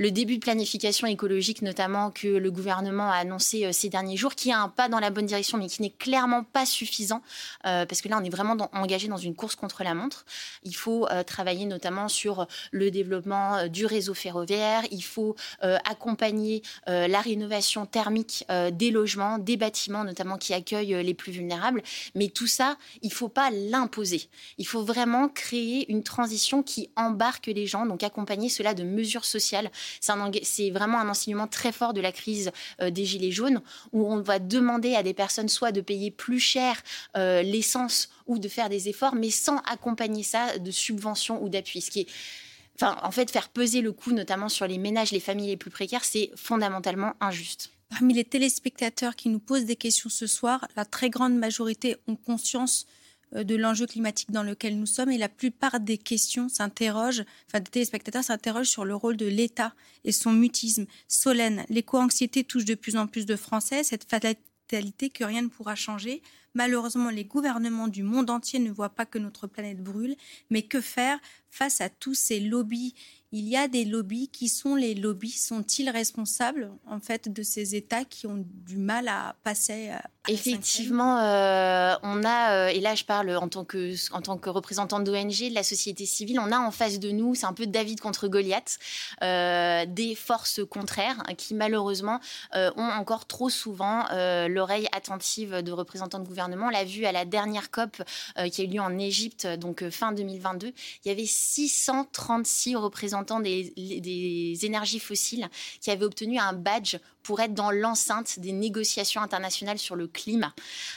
[0.00, 4.34] le début de planification écologique, notamment que le gouvernement a annoncé euh, ces derniers jours,
[4.34, 7.20] qui est un pas dans la bonne direction, mais qui n'est clairement pas suffisant,
[7.66, 10.24] euh, parce que là, on est vraiment engagé dans une course contre la montre.
[10.62, 17.20] Il faut euh, travailler notamment sur le développement du réseau ferroviaire, il faut accompagner la
[17.20, 21.82] rénovation thermique des logements, des bâtiments, notamment qui accueillent les plus vulnérables.
[22.14, 24.28] Mais tout ça, il ne faut pas l'imposer.
[24.58, 29.24] Il faut vraiment créer une transition qui embarque les gens, donc accompagner cela de mesures
[29.24, 29.70] sociales
[30.00, 33.62] c'est vraiment un enseignement très fort de la crise euh, des Gilets jaunes,
[33.92, 36.82] où on va demander à des personnes soit de payer plus cher
[37.16, 41.80] euh, l'essence ou de faire des efforts, mais sans accompagner ça de subventions ou d'appui.
[41.80, 42.06] Ce qui
[42.82, 46.04] en fait, faire peser le coût, notamment sur les ménages, les familles les plus précaires,
[46.04, 47.72] c'est fondamentalement injuste.
[47.90, 52.16] Parmi les téléspectateurs qui nous posent des questions ce soir, la très grande majorité ont
[52.16, 52.86] conscience
[53.32, 57.70] de l'enjeu climatique dans lequel nous sommes et la plupart des questions s'interrogent, enfin des
[57.70, 59.74] téléspectateurs s'interrogent sur le rôle de l'État
[60.04, 60.86] et son mutisme.
[61.08, 65.74] Solène, l'éco-anxiété touche de plus en plus de Français, cette fatalité que rien ne pourra
[65.74, 66.22] changer.
[66.54, 70.16] Malheureusement, les gouvernements du monde entier ne voient pas que notre planète brûle,
[70.50, 71.18] mais que faire
[71.50, 72.94] face à tous ces lobbies?
[73.32, 74.28] Il y a des lobbies.
[74.28, 79.06] Qui sont les lobbies Sont-ils responsables en fait de ces États qui ont du mal
[79.08, 83.94] à passer à Effectivement, euh, on a, euh, et là je parle en tant que,
[84.12, 87.54] en représentante d'ONG, de la société civile, on a en face de nous, c'est un
[87.54, 88.78] peu David contre Goliath,
[89.22, 92.20] euh, des forces contraires qui malheureusement
[92.54, 94.04] ont encore trop souvent
[94.48, 96.39] l'oreille attentive de représentants de gouvernement.
[96.40, 98.02] On l'a vu à la dernière COP
[98.52, 100.72] qui a eu lieu en Égypte, donc fin 2022,
[101.04, 105.48] il y avait 636 représentants des, des énergies fossiles
[105.80, 110.54] qui avaient obtenu un badge pour être dans l'enceinte des négociations internationales sur le climat.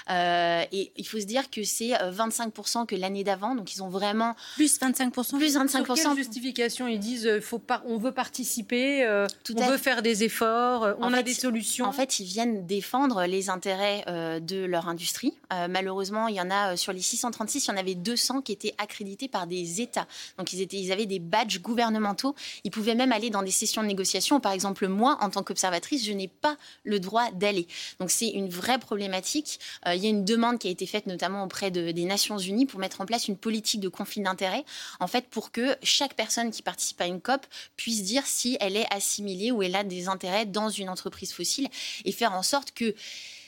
[0.10, 3.84] Euh, et il faut se dire que c'est 25% euh, que l'année d'avant, donc ils
[3.84, 4.36] ont vraiment...
[4.56, 5.70] Plus 25% Plus 25%.
[5.70, 10.96] Sur quelle justification Ils disent euh, faut on veut participer, on veut faire des efforts,
[11.00, 11.86] on a des solutions.
[11.86, 14.04] En fait, ils viennent défendre les intérêts
[14.42, 15.34] de leur industrie.
[15.70, 18.76] malheureusement, il y en a sur les 636, il y en avait 200 qui étaient
[18.78, 20.08] accrédités par des États.
[20.38, 22.36] Donc ils, étaient, ils avaient des badges gouvernementaux.
[22.64, 24.40] Ils pouvaient même aller dans des sessions de négociation.
[24.40, 27.68] Par exemple, moi, en tant qu'observatrice, je n'ai pas le droit d'aller.
[28.00, 29.60] Donc c'est une vraie problématique.
[29.88, 32.66] Euh, il y a une demande qui a été faite notamment auprès des Nations Unies
[32.66, 34.66] pour mettre en place une politique de conflit d'intérêts,
[35.00, 37.46] en fait pour que chaque personne qui participe à une COP
[37.78, 41.68] puisse dire si elle est assimilée ou elle a des intérêts dans une entreprise fossile
[42.06, 42.96] et faire en sorte que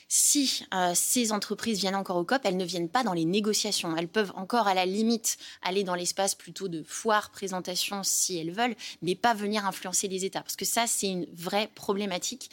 [0.08, 3.96] si euh, ces entreprises viennent encore au COP, elles ne viennent pas dans les négociations.
[3.98, 8.52] Elles peuvent encore, à la limite, aller dans l'espace plutôt de foire, présentation, si elles
[8.52, 10.42] veulent, mais pas venir influencer les États.
[10.42, 12.50] Parce que ça, c'est une vraie problématique.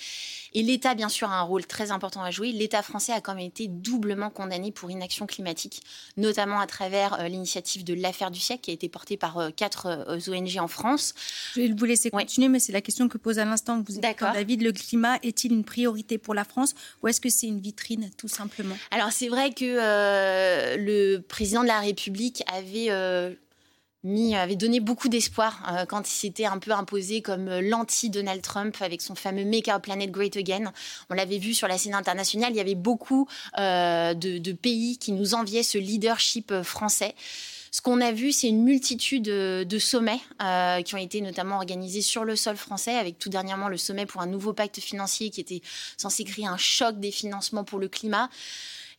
[0.55, 2.53] Et l'État, bien sûr, a un rôle très important à jouer.
[2.53, 5.83] L'État français a quand même été doublement condamné pour inaction climatique,
[6.17, 9.51] notamment à travers euh, l'initiative de l'affaire du siècle qui a été portée par euh,
[9.51, 11.15] quatre ONG en France.
[11.55, 13.83] Je vais vous laisser continuer, mais c'est la question que pose à l'instant.
[13.87, 14.33] Vous D'accord.
[14.33, 18.11] David, le climat est-il une priorité pour la France ou est-ce que c'est une vitrine,
[18.17, 18.77] tout simplement?
[18.91, 22.89] Alors c'est vrai que euh, le président de la République avait...
[24.05, 28.43] Euh, mis, avait donné beaucoup d'espoir euh, quand il s'était un peu imposé comme l'anti-Donald
[28.43, 30.73] Trump avec son fameux Make Our Planet Great Again.
[31.11, 33.27] On l'avait vu sur la scène internationale, il y avait beaucoup
[33.57, 37.15] de, pays qui nous enviaient ce leadership français.
[37.75, 41.57] Ce qu'on a vu, c'est une multitude euh, de sommets euh, qui ont été notamment
[41.57, 45.31] organisés sur le sol français, avec tout dernièrement le sommet pour un nouveau pacte financier
[45.31, 45.63] qui était
[45.97, 48.29] censé créer un choc des financements pour le climat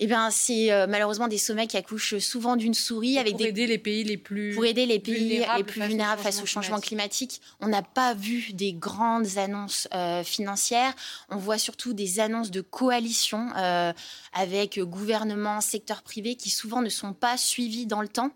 [0.04, 3.18] eh bien, c'est euh, malheureusement des sommets qui accouchent souvent d'une souris.
[3.18, 6.44] Avec pour aider les pays les plus pour aider les pays les plus vulnérables face
[6.44, 7.40] au changement climatique.
[7.62, 10.94] On n'a pas vu des grandes annonces euh, financières.
[11.30, 13.94] On voit surtout des annonces de coalition euh,
[14.34, 18.32] avec gouvernement, secteur privé qui souvent ne sont pas suivies dans le temps.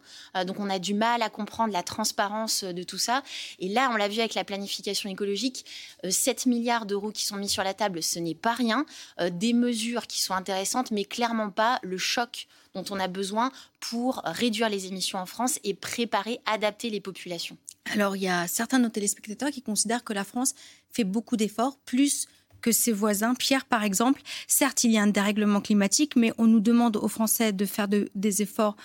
[0.46, 3.24] donc, on a du mal à comprendre la transparence de tout ça.
[3.60, 5.66] Et là, on l'a vu avec la planification écologique,
[6.08, 8.86] 7 milliards d'euros qui sont mis sur la table, ce n'est pas rien.
[9.32, 11.50] des mesures qui sont intéressantes, mais clairement
[11.84, 16.90] le choc dont on a besoin pour réduire les émissions en France et préparer, adapter
[16.90, 17.58] les populations.
[17.94, 20.54] Alors, il y a certains de nos téléspectateurs qui considèrent que la France
[20.92, 22.28] fait beaucoup d'efforts, plus
[22.62, 23.34] que ses voisins.
[23.36, 27.08] Pierre, par exemple, certes, il y a un dérèglement climatique, mais on nous demande aux
[27.08, 28.76] Français de faire des efforts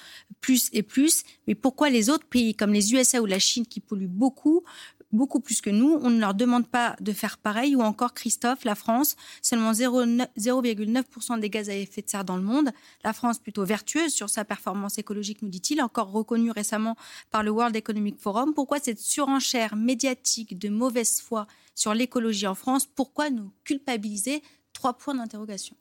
[0.40, 1.24] plus et plus.
[1.46, 4.62] Mais pourquoi les autres pays, comme les USA ou la Chine, qui polluent beaucoup,
[5.12, 5.98] beaucoup plus que nous.
[6.02, 7.76] On ne leur demande pas de faire pareil.
[7.76, 12.42] Ou encore, Christophe, la France, seulement 0,9% des gaz à effet de serre dans le
[12.42, 12.70] monde.
[13.04, 16.96] La France plutôt vertueuse sur sa performance écologique, nous dit-il, encore reconnue récemment
[17.30, 18.54] par le World Economic Forum.
[18.54, 22.86] Pourquoi cette surenchère médiatique de mauvaise foi sur l'écologie en France?
[22.86, 24.42] Pourquoi nous culpabiliser
[24.82, 25.76] Trois points d'interrogation.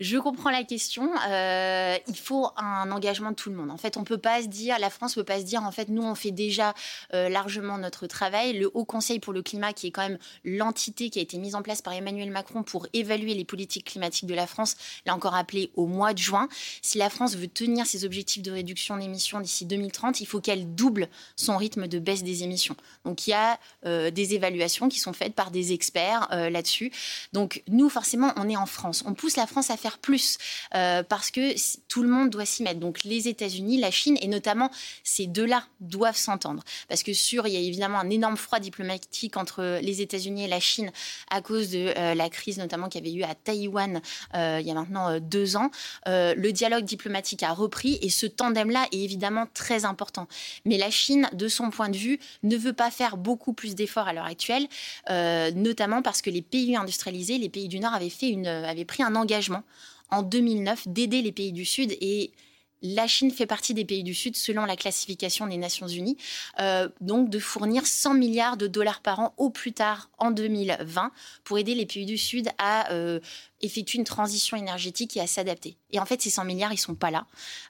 [0.00, 1.10] Je comprends la question.
[1.28, 3.70] Euh, il faut un engagement de tout le monde.
[3.70, 5.88] En fait, on peut pas se dire, la France peut pas se dire, en fait,
[5.88, 6.74] nous, on fait déjà
[7.14, 8.52] euh, largement notre travail.
[8.52, 11.54] Le Haut Conseil pour le climat, qui est quand même l'entité qui a été mise
[11.54, 14.76] en place par Emmanuel Macron pour évaluer les politiques climatiques de la France,
[15.06, 16.50] l'a encore appelé au mois de juin.
[16.82, 20.74] Si la France veut tenir ses objectifs de réduction d'émissions d'ici 2030, il faut qu'elle
[20.74, 22.76] double son rythme de baisse des émissions.
[23.06, 26.92] Donc, il y a euh, des évaluations qui sont faites par des experts là-dessus.
[27.32, 29.02] Donc, nous, forcément, on est en France.
[29.06, 30.38] On pousse la France à faire plus
[30.74, 31.54] euh, parce que
[31.88, 32.80] tout le monde doit s'y mettre.
[32.80, 34.70] Donc les États-Unis, la Chine et notamment
[35.02, 36.62] ces deux-là doivent s'entendre.
[36.88, 40.48] Parce que sûr, il y a évidemment un énorme froid diplomatique entre les États-Unis et
[40.48, 40.90] la Chine
[41.30, 44.00] à cause de euh, la crise notamment qu'il y avait eu à Taïwan
[44.34, 45.70] euh, il y a maintenant deux ans.
[46.06, 50.28] le dialogue diplomatique a repris et ce tandem-là est évidemment très important.
[50.64, 54.08] Mais la Chine, de son point de vue, ne veut pas faire beaucoup plus d'efforts
[54.08, 54.66] à l'heure actuelle,
[55.08, 59.02] notamment parce que les pays industrialisés, les pays du Nord avaient fait une, avait pris
[59.02, 59.62] un engagement
[60.10, 62.32] en 2009 d'aider les pays du Sud et
[62.84, 66.18] la Chine fait partie des pays du Sud selon la classification des Nations Unies,
[66.60, 71.10] euh, donc de fournir 100 milliards de dollars par an au plus tard en 2020
[71.44, 73.20] pour aider les pays du Sud à euh,
[73.62, 75.76] effectuer une transition énergétique et à s'adapter.
[75.90, 77.26] Et en fait, ces 100 milliards, ils sont pas là.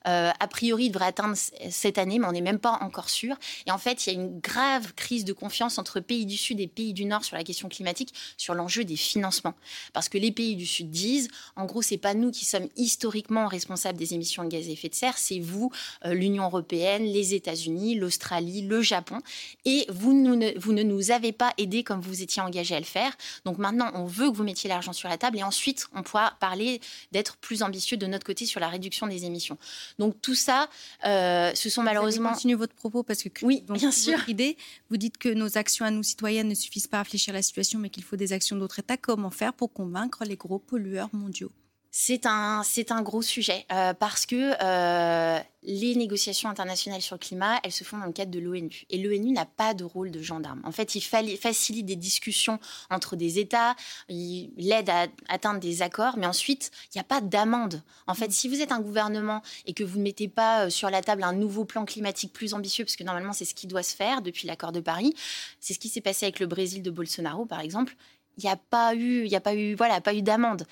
[0.09, 1.37] Euh, a priori, ils devraient atteindre
[1.71, 3.37] cette année, mais on n'est même pas encore sûr.
[3.67, 6.59] Et en fait, il y a une grave crise de confiance entre pays du Sud
[6.59, 9.55] et pays du Nord sur la question climatique, sur l'enjeu des financements.
[9.93, 13.47] Parce que les pays du Sud disent, en gros, c'est pas nous qui sommes historiquement
[13.47, 15.71] responsables des émissions de gaz à effet de serre, c'est vous,
[16.05, 19.19] euh, l'Union européenne, les États-Unis, l'Australie, le Japon.
[19.65, 22.85] Et vous, ne, vous ne nous avez pas aidés comme vous étiez engagés à le
[22.85, 23.15] faire.
[23.45, 26.35] Donc maintenant, on veut que vous mettiez l'argent sur la table et ensuite, on pourra
[26.41, 26.81] parler
[27.13, 29.59] d'être plus ambitieux de notre côté sur la réduction des émissions.
[29.99, 30.69] Donc tout ça,
[31.05, 32.31] euh, ce sont malheureusement.
[32.31, 34.29] Continuez votre propos parce que oui, bien sûr.
[34.29, 34.57] idée,
[34.91, 37.43] vous dites que nos actions à nous citoyennes ne suffisent pas à réfléchir à la
[37.43, 38.97] situation, mais qu'il faut des actions d'autres États.
[38.97, 41.51] Comment faire pour convaincre les gros pollueurs mondiaux?
[41.97, 47.21] C'est un, c'est un gros sujet euh, parce que euh, les négociations internationales sur le
[47.21, 48.83] climat, elles se font dans le cadre de l'ONU.
[48.91, 50.61] Et l'ONU n'a pas de rôle de gendarme.
[50.65, 52.59] En fait, il facilite des discussions
[52.91, 53.77] entre des États,
[54.09, 57.81] il aide à atteindre des accords, mais ensuite, il n'y a pas d'amende.
[58.09, 60.91] En fait, si vous êtes un gouvernement et que vous ne mettez pas euh, sur
[60.91, 63.85] la table un nouveau plan climatique plus ambitieux, parce que normalement, c'est ce qui doit
[63.85, 65.15] se faire depuis l'accord de Paris,
[65.61, 67.97] c'est ce qui s'est passé avec le Brésil de Bolsonaro, par exemple,
[68.37, 70.67] il n'y a pas eu, a pas eu, voilà, pas eu d'amende.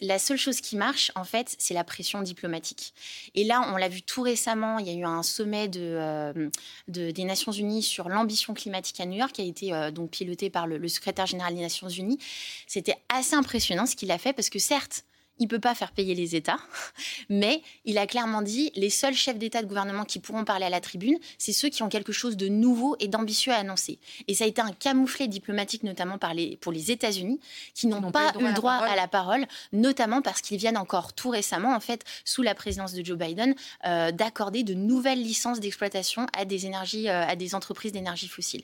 [0.00, 2.94] La seule chose qui marche, en fait, c'est la pression diplomatique.
[3.34, 4.78] Et là, on l'a vu tout récemment.
[4.78, 6.50] Il y a eu un sommet euh,
[6.88, 10.50] des Nations Unies sur l'ambition climatique à New York, qui a été euh, donc piloté
[10.50, 12.18] par le secrétaire général des Nations Unies.
[12.66, 15.04] C'était assez impressionnant ce qu'il a fait, parce que certes,
[15.40, 16.60] il peut pas faire payer les États,
[17.28, 20.70] mais il a clairement dit les seuls chefs d'État de gouvernement qui pourront parler à
[20.70, 23.98] la tribune, c'est ceux qui ont quelque chose de nouveau et d'ambitieux à annoncer.
[24.28, 27.40] Et ça a été un camouflet diplomatique, notamment par les, pour les États-Unis,
[27.74, 31.30] qui n'ont pas eu le droit à la parole, notamment parce qu'ils viennent encore tout
[31.30, 33.54] récemment, en fait, sous la présidence de Joe Biden,
[33.86, 38.62] euh, d'accorder de nouvelles licences d'exploitation à des énergies, euh, à des entreprises d'énergie fossile.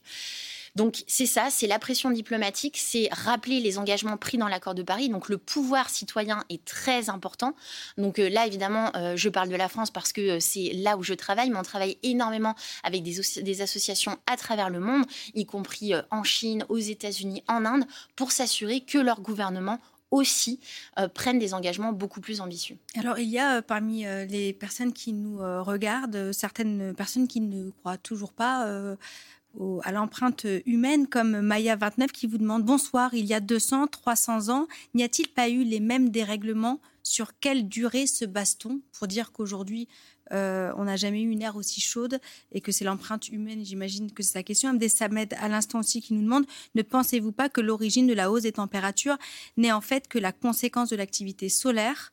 [0.77, 4.83] Donc c'est ça, c'est la pression diplomatique, c'est rappeler les engagements pris dans l'accord de
[4.83, 5.09] Paris.
[5.09, 7.55] Donc le pouvoir citoyen est très important.
[7.97, 10.99] Donc euh, là, évidemment, euh, je parle de la France parce que euh, c'est là
[10.99, 12.55] où je travaille, mais on travaille énormément
[12.85, 17.85] avec des, associations à travers le monde, y compris en Chine, aux États-Unis, en Inde,
[18.14, 20.61] pour s'assurer que leur gouvernement aussi
[21.14, 22.77] prennent des engagements beaucoup plus ambitieux.
[22.97, 27.99] Alors il y a parmi les personnes qui nous regardent certaines personnes qui ne croient
[27.99, 28.97] toujours pas
[29.83, 34.67] à l'empreinte humaine, comme Maya29 qui vous demande Bonsoir, il y a 200, 300 ans,
[34.95, 36.81] n'y a-t-il pas eu les mêmes dérèglements?
[37.03, 39.87] Sur quelle durée se base-t-on pour dire qu'aujourd'hui,
[40.33, 42.19] euh, on n'a jamais eu une ère aussi chaude
[42.51, 44.71] et que c'est l'empreinte humaine, j'imagine que c'est sa question.
[44.71, 48.31] Amdé Samed, à l'instant aussi, qui nous demande Ne pensez-vous pas que l'origine de la
[48.31, 49.19] hausse des températures
[49.57, 52.13] n'est en fait que la conséquence de l'activité solaire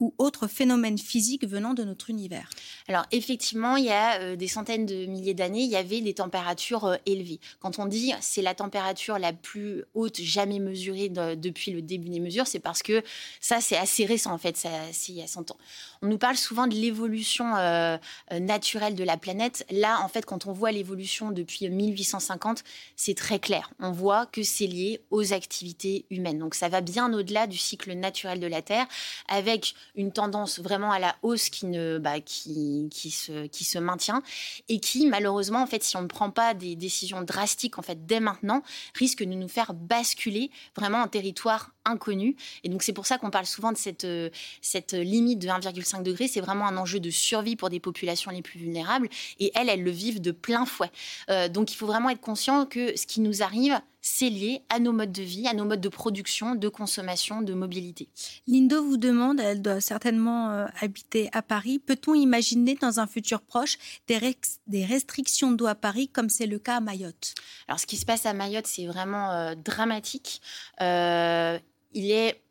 [0.00, 2.50] ou autres phénomènes physiques venant de notre univers
[2.88, 6.14] Alors effectivement, il y a euh, des centaines de milliers d'années, il y avait des
[6.14, 7.40] températures euh, élevées.
[7.60, 12.20] Quand on dit c'est la température la plus haute jamais mesurée depuis le début des
[12.20, 13.02] mesures, c'est parce que
[13.40, 14.68] ça c'est assez récent en fait, c'est
[15.08, 15.56] il y a 100 ans.
[16.02, 17.96] On nous parle souvent de l'évolution euh,
[18.32, 19.64] naturelle de la planète.
[19.70, 22.62] Là, en fait, quand on voit l'évolution depuis 1850,
[22.96, 23.70] c'est très clair.
[23.80, 26.38] On voit que c'est lié aux activités humaines.
[26.38, 28.86] Donc ça va bien au-delà du cycle naturel de la Terre,
[29.28, 33.78] avec une tendance vraiment à la hausse qui, ne, bah, qui, qui, se, qui se
[33.78, 34.22] maintient
[34.68, 38.06] et qui, malheureusement, en fait, si on ne prend pas des décisions drastiques en fait,
[38.06, 38.62] dès maintenant,
[38.94, 42.36] risque de nous faire basculer vraiment un territoire inconnu.
[42.62, 44.30] Et donc, c'est pour ça qu'on parle souvent de cette, euh,
[44.62, 46.28] cette limite de 1,5 degré.
[46.28, 49.08] C'est vraiment un enjeu de survie pour des populations les plus vulnérables.
[49.38, 50.90] Et elles, elles le vivent de plein fouet.
[51.30, 54.80] Euh, donc, il faut vraiment être conscient que ce qui nous arrive, c'est lié à
[54.80, 58.06] nos modes de vie, à nos modes de production, de consommation, de mobilité.
[58.46, 63.40] Lindo vous demande, elle doit certainement euh, habiter à Paris, peut-on imaginer dans un futur
[63.40, 64.36] proche des,
[64.66, 67.34] des restrictions d'eau à Paris comme c'est le cas à Mayotte?
[67.66, 70.42] Alors ce qui se passe à Mayotte, c'est vraiment euh, dramatique.
[70.82, 71.58] Euh,
[71.94, 72.43] il est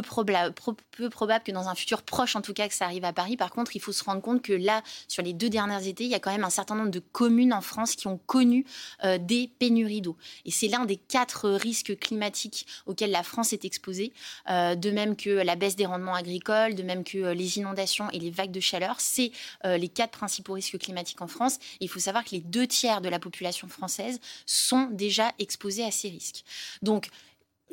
[0.00, 3.36] peu, probable, que dans un futur proche, en tout cas, que ça arrive à Paris.
[3.36, 6.10] Par contre, il faut se rendre compte que là, sur les deux dernières étés, il
[6.10, 8.64] y a quand même un certain nombre de communes en France qui ont connu
[9.04, 10.16] euh, des pénuries d'eau.
[10.44, 14.12] Et c'est l'un des quatre risques climatiques auxquels la France est exposée,
[14.48, 18.08] euh, de même que la baisse des rendements agricoles, de même que euh, les inondations
[18.10, 18.96] et les vagues de chaleur.
[18.98, 19.32] C'est
[19.64, 21.58] les quatre principaux risques climatiques en France.
[21.80, 25.90] il faut savoir que les deux tiers de la population française sont déjà exposés à
[25.90, 26.44] ces risques.
[26.82, 27.08] Donc,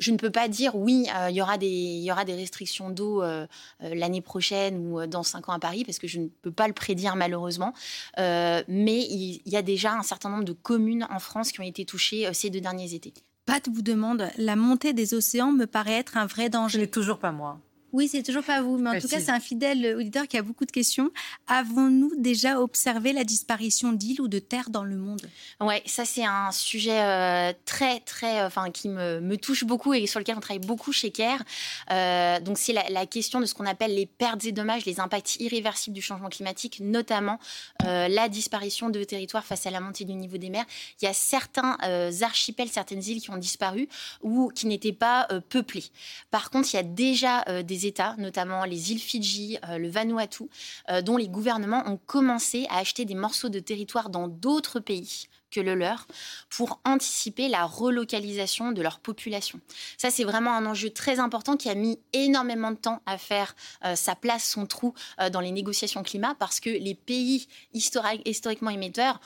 [0.00, 2.90] je ne peux pas dire oui, euh, il y aura des, y aura des restrictions
[2.90, 3.46] d'eau euh,
[3.82, 6.66] euh, l'année prochaine ou dans cinq ans à Paris parce que je ne peux pas
[6.66, 7.72] le prédire malheureusement.
[8.16, 11.84] mais il y, a déjà un certain nombre de communes en France qui ont été
[11.84, 13.12] touchées ces deux derniers étés.
[13.44, 16.78] Pat vous demande la montée des océans me paraît être un vrai danger.
[16.78, 17.58] Je l'ai toujours pas moi.
[17.92, 20.42] Oui, c'est toujours pas vous, mais en tout cas, c'est un fidèle auditeur qui a
[20.42, 21.10] beaucoup de questions.
[21.48, 25.20] Avons-nous déjà observé la disparition d'îles ou de terres dans le monde?
[25.60, 29.94] Ouais, ça c'est un sujet euh, très très, euh, enfin qui me, me, touche beaucoup
[29.94, 31.42] et sur lequel on travaille beaucoup chez CARE.
[31.90, 35.00] Euh, donc c'est la, la, question de ce qu'on appelle les pertes et dommages, les
[35.00, 37.38] impacts irréversibles du changement climatique, notamment
[37.82, 40.64] la disparition de territoires face à la montée du niveau des mers.
[41.00, 41.76] Il y a certains
[42.22, 43.88] archipels, certaines îles qui ont disparu
[44.22, 45.84] ou qui n'étaient pas peuplées.
[46.30, 50.44] Par contre, il y a déjà des États, notamment les îles Fidji, euh, le Vanuatu,
[50.90, 55.26] euh, dont les gouvernements ont commencé à acheter des morceaux de territoire dans d'autres pays
[55.50, 56.06] que le leur
[56.48, 59.60] pour anticiper la relocalisation de leur population.
[59.98, 63.56] Ça, c'est vraiment un enjeu très important qui a mis énormément de temps à faire
[63.84, 64.94] euh, sa place, son trou
[65.32, 69.20] dans les négociations climat parce que les pays historiquement émetteurs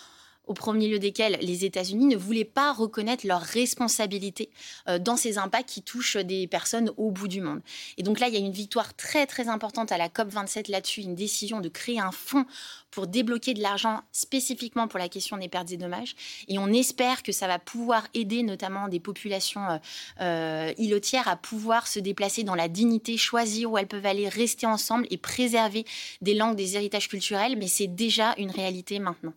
[0.47, 4.51] au premier lieu desquels les États-Unis ne voulaient pas reconnaître leur responsabilité
[4.89, 7.61] euh, dans ces impacts qui touchent des personnes au bout du monde.
[7.99, 11.03] Et donc là, il y a une victoire très très importante à la COP27 là-dessus,
[11.03, 12.47] une décision de créer un fonds
[12.91, 16.15] pour débloquer de l'argent spécifiquement pour la question des pertes et dommages.
[16.47, 19.79] Et on espère que ça va pouvoir aider notamment des populations euh,
[20.21, 24.67] euh îlotières à pouvoir se déplacer dans la dignité, choisir où elles peuvent aller, rester
[24.67, 25.85] ensemble et préserver
[26.21, 27.57] des langues, des héritages culturels.
[27.57, 29.33] Mais c'est déjà une réalité maintenant.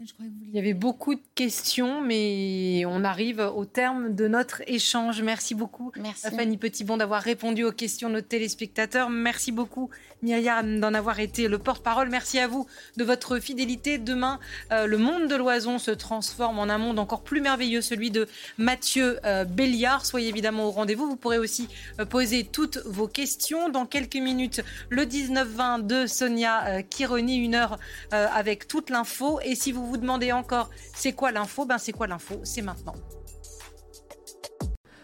[0.00, 5.22] Il y avait beaucoup de questions, mais on arrive au terme de notre échange.
[5.22, 6.26] Merci beaucoup, Merci.
[6.34, 9.08] Fanny Petitbon, d'avoir répondu aux questions de nos téléspectateurs.
[9.08, 9.90] Merci beaucoup,
[10.24, 12.08] Myriam, d'en avoir été le porte-parole.
[12.08, 12.66] Merci à vous
[12.96, 13.98] de votre fidélité.
[13.98, 14.40] Demain,
[14.72, 18.26] euh, le monde de l'oison se transforme en un monde encore plus merveilleux, celui de
[18.56, 20.06] Mathieu euh, Béliard.
[20.06, 21.06] Soyez évidemment au rendez-vous.
[21.06, 21.68] Vous pourrez aussi
[22.00, 23.68] euh, poser toutes vos questions.
[23.68, 27.78] Dans quelques minutes, le 19-20 de Sonia Kironi, une heure
[28.10, 29.40] avec toute l'info.
[29.44, 32.40] Et si vous vous demandez encore c'est quoi l'info, ben c'est quoi l'info?
[32.44, 32.94] C'est maintenant.